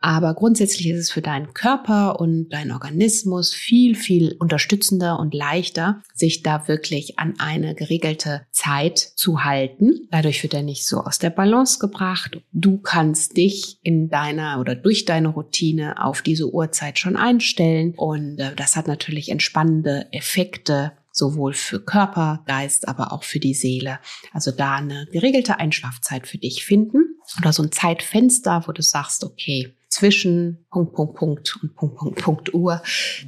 Aber 0.00 0.34
grundsätzlich 0.34 0.88
ist 0.88 0.98
es 0.98 1.10
für 1.10 1.20
deinen 1.20 1.52
Körper 1.52 2.20
und 2.20 2.48
deinen 2.48 2.72
Organismus 2.72 3.52
viel, 3.52 3.94
viel 3.94 4.34
unterstützender 4.38 5.18
und 5.18 5.34
leichter, 5.34 6.02
sich 6.14 6.42
da 6.42 6.66
wirklich 6.68 7.18
an 7.18 7.34
eine 7.38 7.74
geregelte 7.74 8.46
Zeit 8.50 8.98
zu 8.98 9.44
halten. 9.44 10.08
Dadurch 10.10 10.42
wird 10.42 10.54
er 10.54 10.62
nicht 10.62 10.86
so 10.86 11.00
aus 11.00 11.18
der 11.18 11.30
Balance 11.30 11.78
gebracht. 11.78 12.40
Du 12.52 12.78
kannst 12.78 13.36
dich 13.36 13.78
in 13.82 14.08
deiner 14.08 14.58
oder 14.58 14.74
durch 14.74 15.04
deine 15.04 15.28
Routine 15.28 16.02
auf 16.02 16.22
diese 16.22 16.50
Uhrzeit 16.50 16.98
schon 16.98 17.16
einstellen. 17.16 17.92
Und 17.96 18.38
äh, 18.38 18.54
das 18.56 18.76
hat 18.76 18.88
natürlich 18.88 19.28
entspannende 19.28 20.06
Effekte 20.12 20.92
sowohl 21.12 21.52
für 21.52 21.80
Körper, 21.80 22.42
Geist, 22.46 22.88
aber 22.88 23.12
auch 23.12 23.24
für 23.24 23.40
die 23.40 23.54
Seele. 23.54 23.98
Also 24.32 24.50
da 24.50 24.76
eine 24.76 25.06
geregelte 25.12 25.58
Einschlafzeit 25.58 26.26
für 26.26 26.38
dich 26.38 26.64
finden 26.64 27.16
oder 27.38 27.52
so 27.52 27.62
ein 27.62 27.72
Zeitfenster, 27.72 28.64
wo 28.66 28.72
du 28.72 28.82
sagst, 28.82 29.24
okay, 29.24 29.74
zwischen 29.88 30.66
Punkt, 30.70 30.94
Punkt, 30.94 31.16
Punkt 31.16 31.58
und 31.62 31.74
Punkt, 31.74 31.96
Punkt, 31.96 32.22
Punkt 32.22 32.54
Uhr. 32.54 32.82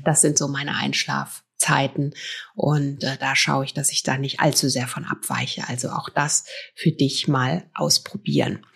Das 0.04 0.20
sind 0.20 0.38
so 0.38 0.48
meine 0.48 0.76
Einschlaf 0.76 1.42
Zeiten. 1.62 2.12
Und 2.54 3.04
äh, 3.04 3.16
da 3.18 3.36
schaue 3.36 3.64
ich, 3.64 3.72
dass 3.72 3.92
ich 3.92 4.02
da 4.02 4.18
nicht 4.18 4.40
allzu 4.40 4.68
sehr 4.68 4.88
von 4.88 5.04
abweiche. 5.04 5.68
Also 5.68 5.90
auch 5.90 6.08
das 6.08 6.44
für 6.74 6.90
dich 6.90 7.28
mal 7.28 7.70
ausprobieren. 7.74 8.66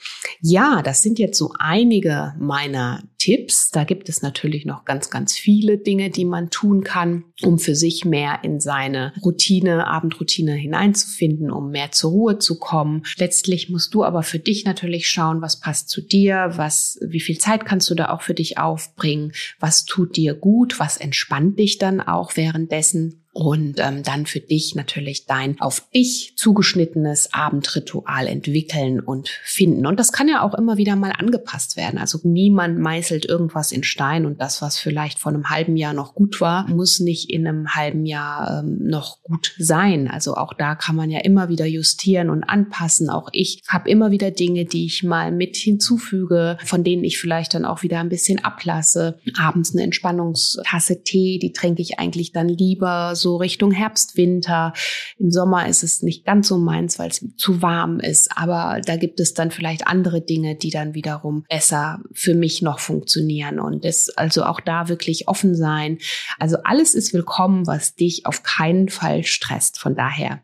Ja, 0.41 0.83
das 0.83 1.03
sind 1.03 1.19
jetzt 1.19 1.37
so 1.37 1.53
einige 1.59 2.35
meiner 2.39 3.03
Tipps. 3.27 3.71
Da 3.73 3.83
gibt 3.83 4.09
es 4.09 4.23
natürlich 4.23 4.67
noch 4.67 4.85
ganz, 4.85 5.11
ganz 5.11 5.37
viele 5.37 5.79
Dinge, 5.79 6.11
die 6.11 6.25
man 6.25 6.49
tun 6.49 6.85
kann, 6.85 7.25
um 7.43 7.59
für 7.59 7.75
sich 7.75 8.05
mehr 8.05 8.39
in 8.45 8.61
seine 8.61 9.13
Routine, 9.21 9.89
Abendroutine 9.89 10.55
hineinzufinden, 10.55 11.51
um 11.51 11.73
mehr 11.73 11.91
zur 11.91 12.13
Ruhe 12.13 12.39
zu 12.39 12.57
kommen. 12.57 13.03
Letztlich 13.19 13.69
musst 13.69 13.95
du 13.95 14.05
aber 14.05 14.23
für 14.23 14.39
dich 14.39 14.65
natürlich 14.65 15.09
schauen, 15.09 15.43
was 15.43 15.59
passt 15.59 15.89
zu 15.89 16.03
dir, 16.03 16.53
was, 16.55 17.01
wie 17.05 17.19
viel 17.19 17.39
Zeit 17.39 17.65
kannst 17.65 17.91
du 17.91 17.97
da 17.97 18.11
auch 18.11 18.23
für 18.23 18.35
dich 18.35 18.59
aufbringen, 18.59 19.33
was 19.59 19.85
tut 19.85 20.17
dir 20.17 20.35
gut, 20.35 20.79
was 20.79 20.97
entspannt 20.97 21.59
dich 21.59 21.79
dann 21.79 22.01
auch 22.01 22.37
währenddessen 22.37 23.26
und 23.37 23.75
ähm, 23.81 24.03
dann 24.03 24.25
für 24.25 24.41
dich 24.41 24.75
natürlich 24.77 25.27
dein 25.27 25.61
auf 25.61 25.83
dich 25.95 26.33
zugeschnittenes 26.37 27.35
Abendritual 27.35 28.27
entwickeln 28.29 28.99
und 28.99 29.29
finden. 29.45 29.85
Und 29.85 30.01
das 30.01 30.11
kann 30.11 30.27
ja 30.27 30.41
auch 30.41 30.55
immer 30.55 30.79
wieder 30.79 30.97
mal 30.97 31.13
angepasst 31.13 31.77
werden. 31.77 31.99
Also 31.99 32.19
niemand 32.23 32.79
meißelt 32.79 33.27
irgendwas 33.27 33.73
in 33.73 33.85
Stein 33.85 34.25
und 34.25 34.41
das, 34.41 34.63
was 34.63 34.79
vielleicht 34.79 35.19
vor 35.19 35.33
einem 35.33 35.51
halben 35.51 35.77
Jahr 35.77 35.93
noch 35.93 36.15
gut 36.15 36.41
war, 36.41 36.67
muss 36.67 36.99
nicht 36.99 37.29
in 37.29 37.47
einem 37.47 37.75
halben 37.75 38.07
Jahr 38.07 38.61
ähm, 38.61 38.79
noch 38.81 39.23
gut 39.23 39.53
sein. 39.59 40.09
Also 40.09 40.35
auch 40.37 40.55
da 40.55 40.75
kann 40.75 40.97
man 40.97 41.11
ja 41.11 41.21
immer 41.21 41.51
wieder 41.51 41.67
justieren 41.67 42.31
und 42.31 42.43
anpassen. 42.43 43.11
Auch 43.11 43.29
ich 43.33 43.61
habe 43.69 43.91
immer 43.91 44.11
wieder 44.11 44.31
Dinge, 44.31 44.65
die 44.65 44.87
ich 44.87 45.03
mal 45.03 45.31
mit 45.31 45.57
hinzufüge, 45.57 46.57
von 46.65 46.85
denen 46.85 47.05
ich 47.05 47.19
vielleicht 47.19 47.53
dann 47.53 47.67
auch 47.67 47.83
wieder 47.83 48.01
ein 48.01 48.09
bisschen 48.09 48.43
ablasse. 48.43 49.19
Abends 49.39 49.75
eine 49.75 49.83
Entspannungstasse 49.83 51.03
Tee, 51.03 51.39
die 51.39 51.53
trinke 51.53 51.83
ich 51.83 51.99
eigentlich 51.99 52.33
dann 52.33 52.49
lieber 52.49 53.15
so 53.15 53.26
so 53.27 53.37
Richtung 53.37 53.73
Herbst, 53.73 54.17
Winter. 54.17 54.73
Im 55.19 55.33
Sommer 55.33 55.69
ist 55.69 55.83
es 55.83 56.01
nicht 56.01 56.25
ganz 56.25 56.47
so 56.47 56.59
meins, 56.59 57.01
weil 57.01 57.11
es 57.11 57.27
zu 57.37 57.61
warm 57.61 57.99
ist. 57.99 58.31
Aber 58.37 58.81
da 58.87 58.95
gibt 58.97 59.19
es 59.19 59.35
dann 59.35 59.51
vielleicht 59.51 59.89
andere 59.89 60.21
Dinge, 60.21 60.55
die 60.55 60.71
dann 60.71 60.95
wiederum 60.95 61.45
besser 61.49 62.01
für 62.13 62.35
mich 62.35 62.63
noch 62.63 62.79
funktionieren. 62.79 63.59
Und 63.59 63.85
das, 63.85 64.11
also 64.11 64.45
auch 64.45 64.61
da 64.61 64.89
wirklich 64.89 65.27
offen 65.27 65.57
sein. 65.57 65.99
Also 66.39 66.59
alles 66.63 66.95
ist 66.95 67.13
willkommen, 67.13 67.67
was 67.67 67.97
dich 67.97 68.27
auf 68.27 68.45
keinen 68.45 68.89
Fall 68.91 69.25
stresst. 69.25 69.81
Von 69.81 69.97
daher 69.97 70.43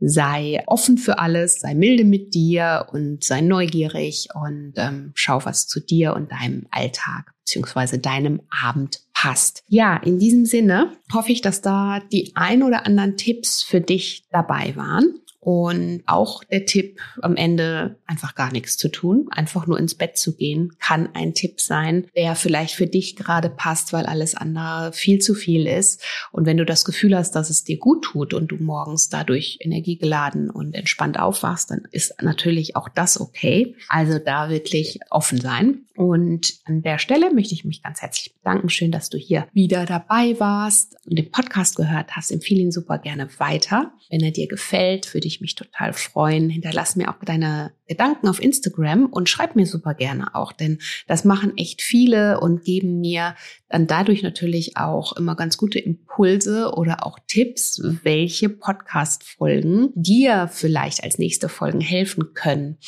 sei 0.00 0.62
offen 0.66 0.98
für 0.98 1.18
alles, 1.18 1.60
sei 1.60 1.74
milde 1.74 2.04
mit 2.04 2.34
dir 2.34 2.86
und 2.92 3.24
sei 3.24 3.40
neugierig 3.40 4.28
und 4.34 4.74
ähm, 4.76 5.12
schau, 5.14 5.44
was 5.44 5.66
zu 5.66 5.80
dir 5.80 6.14
und 6.14 6.32
deinem 6.32 6.66
Alltag 6.70 7.34
beziehungsweise 7.44 7.98
deinem 7.98 8.40
Abend 8.62 9.00
passt. 9.12 9.62
Ja, 9.68 9.96
in 9.98 10.18
diesem 10.18 10.46
Sinne 10.46 10.92
hoffe 11.12 11.30
ich, 11.30 11.42
dass 11.42 11.60
da 11.60 12.00
die 12.12 12.32
ein 12.34 12.62
oder 12.62 12.86
anderen 12.86 13.16
Tipps 13.16 13.62
für 13.62 13.80
dich 13.80 14.24
dabei 14.30 14.74
waren. 14.76 15.20
Und 15.44 16.02
auch 16.06 16.42
der 16.42 16.64
Tipp, 16.64 17.00
am 17.20 17.36
Ende 17.36 17.96
einfach 18.06 18.34
gar 18.34 18.50
nichts 18.50 18.78
zu 18.78 18.88
tun, 18.88 19.26
einfach 19.30 19.66
nur 19.66 19.78
ins 19.78 19.94
Bett 19.94 20.16
zu 20.16 20.34
gehen, 20.34 20.72
kann 20.80 21.10
ein 21.12 21.34
Tipp 21.34 21.60
sein, 21.60 22.06
der 22.16 22.34
vielleicht 22.34 22.74
für 22.74 22.86
dich 22.86 23.14
gerade 23.14 23.50
passt, 23.50 23.92
weil 23.92 24.06
alles 24.06 24.34
andere 24.34 24.92
viel 24.94 25.18
zu 25.18 25.34
viel 25.34 25.66
ist. 25.66 26.02
Und 26.32 26.46
wenn 26.46 26.56
du 26.56 26.64
das 26.64 26.86
Gefühl 26.86 27.14
hast, 27.14 27.32
dass 27.32 27.50
es 27.50 27.62
dir 27.62 27.76
gut 27.76 28.04
tut 28.04 28.32
und 28.32 28.48
du 28.48 28.56
morgens 28.56 29.10
dadurch 29.10 29.58
energiegeladen 29.60 30.48
und 30.48 30.74
entspannt 30.74 31.20
aufwachst, 31.20 31.70
dann 31.70 31.82
ist 31.90 32.22
natürlich 32.22 32.74
auch 32.74 32.88
das 32.88 33.20
okay. 33.20 33.76
Also 33.90 34.18
da 34.18 34.48
wirklich 34.48 35.00
offen 35.10 35.38
sein. 35.38 35.84
Und 35.96 36.54
an 36.64 36.82
der 36.82 36.98
Stelle 36.98 37.32
möchte 37.32 37.54
ich 37.54 37.64
mich 37.64 37.82
ganz 37.82 38.02
herzlich 38.02 38.34
bedanken. 38.34 38.68
Schön, 38.68 38.90
dass 38.90 39.10
du 39.10 39.18
hier 39.18 39.46
wieder 39.52 39.84
dabei 39.84 40.40
warst 40.40 40.96
und 41.06 41.16
den 41.16 41.30
Podcast 41.30 41.76
gehört 41.76 42.16
hast. 42.16 42.32
Empfehle 42.32 42.62
ihn 42.62 42.72
super 42.72 42.98
gerne 42.98 43.28
weiter. 43.38 43.92
Wenn 44.10 44.20
er 44.20 44.32
dir 44.32 44.48
gefällt, 44.48 45.14
würde 45.14 45.28
ich 45.34 45.40
mich 45.40 45.54
total 45.54 45.92
freuen. 45.92 46.48
Hinterlass 46.48 46.96
mir 46.96 47.08
auch 47.08 47.16
deine 47.24 47.72
Gedanken 47.86 48.28
auf 48.28 48.42
Instagram 48.42 49.06
und 49.06 49.28
schreib 49.28 49.56
mir 49.56 49.66
super 49.66 49.94
gerne 49.94 50.34
auch, 50.34 50.52
denn 50.52 50.78
das 51.06 51.24
machen 51.24 51.56
echt 51.56 51.82
viele 51.82 52.40
und 52.40 52.64
geben 52.64 53.00
mir 53.00 53.34
dann 53.68 53.86
dadurch 53.86 54.22
natürlich 54.22 54.76
auch 54.76 55.16
immer 55.16 55.36
ganz 55.36 55.56
gute 55.56 55.78
Impulse 55.78 56.72
oder 56.74 57.06
auch 57.06 57.18
Tipps, 57.26 57.80
welche 58.02 58.48
Podcast-Folgen 58.48 59.90
dir 59.94 60.48
vielleicht 60.50 61.04
als 61.04 61.18
nächste 61.18 61.48
Folgen 61.48 61.80
helfen 61.80 62.32
können. 62.34 62.78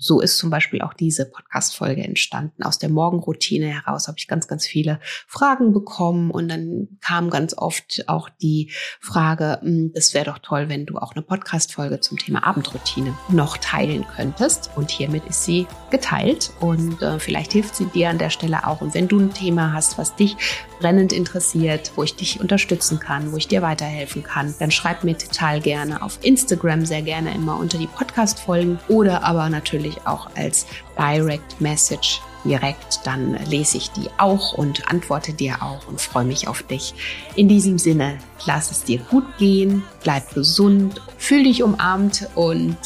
So 0.00 0.20
ist 0.20 0.38
zum 0.38 0.48
Beispiel 0.48 0.80
auch 0.80 0.94
diese 0.94 1.26
Podcast-Folge 1.26 2.02
entstanden. 2.02 2.62
Aus 2.62 2.78
der 2.78 2.88
Morgenroutine 2.88 3.66
heraus 3.66 4.08
habe 4.08 4.16
ich 4.18 4.28
ganz, 4.28 4.48
ganz 4.48 4.66
viele 4.66 4.98
Fragen 5.26 5.72
bekommen 5.72 6.30
und 6.30 6.48
dann 6.48 6.88
kam 7.02 7.28
ganz 7.28 7.56
oft 7.56 8.04
auch 8.08 8.30
die 8.30 8.72
Frage, 9.00 9.60
es 9.94 10.08
hm, 10.08 10.14
wäre 10.14 10.24
doch 10.24 10.38
toll, 10.38 10.70
wenn 10.70 10.86
du 10.86 10.96
auch 10.96 11.12
eine 11.12 11.22
Podcast-Folge 11.22 12.00
zum 12.00 12.18
Thema 12.18 12.46
Abendroutine 12.46 13.14
noch 13.28 13.58
teilen 13.58 14.06
könntest. 14.16 14.70
Und 14.74 14.90
hiermit 14.90 15.26
ist 15.26 15.44
sie 15.44 15.66
geteilt 15.90 16.50
und 16.60 17.02
äh, 17.02 17.18
vielleicht 17.18 17.52
hilft 17.52 17.76
sie 17.76 17.86
dir 17.86 18.08
an 18.08 18.18
der 18.18 18.30
Stelle 18.30 18.66
auch. 18.66 18.80
Und 18.80 18.94
wenn 18.94 19.06
du 19.06 19.18
ein 19.18 19.34
Thema 19.34 19.74
hast, 19.74 19.98
was 19.98 20.16
dich 20.16 20.36
brennend 20.80 21.12
interessiert, 21.12 21.92
wo 21.96 22.02
ich 22.02 22.16
dich 22.16 22.40
unterstützen 22.40 22.98
kann, 22.98 23.32
wo 23.32 23.36
ich 23.36 23.48
dir 23.48 23.60
weiterhelfen 23.60 24.22
kann, 24.22 24.54
dann 24.58 24.70
schreib 24.70 25.04
mir 25.04 25.16
total 25.16 25.60
gerne 25.60 26.02
auf 26.02 26.18
Instagram, 26.22 26.86
sehr 26.86 27.02
gerne 27.02 27.34
immer 27.34 27.58
unter 27.58 27.76
die 27.76 27.86
Podcast-Folgen 27.86 28.78
oder 28.88 29.24
aber 29.24 29.50
natürlich 29.90 30.06
auch 30.06 30.28
als 30.36 30.66
Direct 30.98 31.60
Message 31.60 32.20
direkt, 32.44 33.00
dann 33.04 33.34
lese 33.46 33.76
ich 33.76 33.90
die 33.90 34.08
auch 34.18 34.54
und 34.54 34.88
antworte 34.90 35.32
dir 35.32 35.62
auch 35.62 35.86
und 35.88 36.00
freue 36.00 36.24
mich 36.24 36.48
auf 36.48 36.62
dich. 36.62 36.94
In 37.36 37.48
diesem 37.48 37.78
Sinne, 37.78 38.18
lass 38.46 38.70
es 38.70 38.84
dir 38.84 38.98
gut 38.98 39.24
gehen, 39.38 39.82
bleib 40.02 40.32
gesund, 40.34 41.02
fühl 41.18 41.44
dich 41.44 41.62
umarmt 41.62 42.28
und 42.34 42.78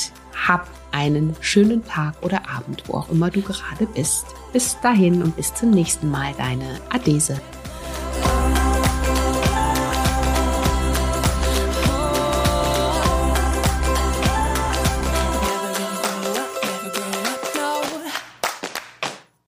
hab 0.46 0.68
einen 0.90 1.36
schönen 1.40 1.84
Tag 1.84 2.14
oder 2.22 2.48
Abend, 2.48 2.84
wo 2.86 2.98
auch 2.98 3.10
immer 3.10 3.30
du 3.30 3.42
gerade 3.42 3.86
bist. 3.94 4.26
Bis 4.52 4.76
dahin 4.80 5.22
und 5.22 5.36
bis 5.36 5.54
zum 5.54 5.70
nächsten 5.70 6.10
Mal, 6.10 6.32
deine 6.36 6.80
Adese. 6.90 7.40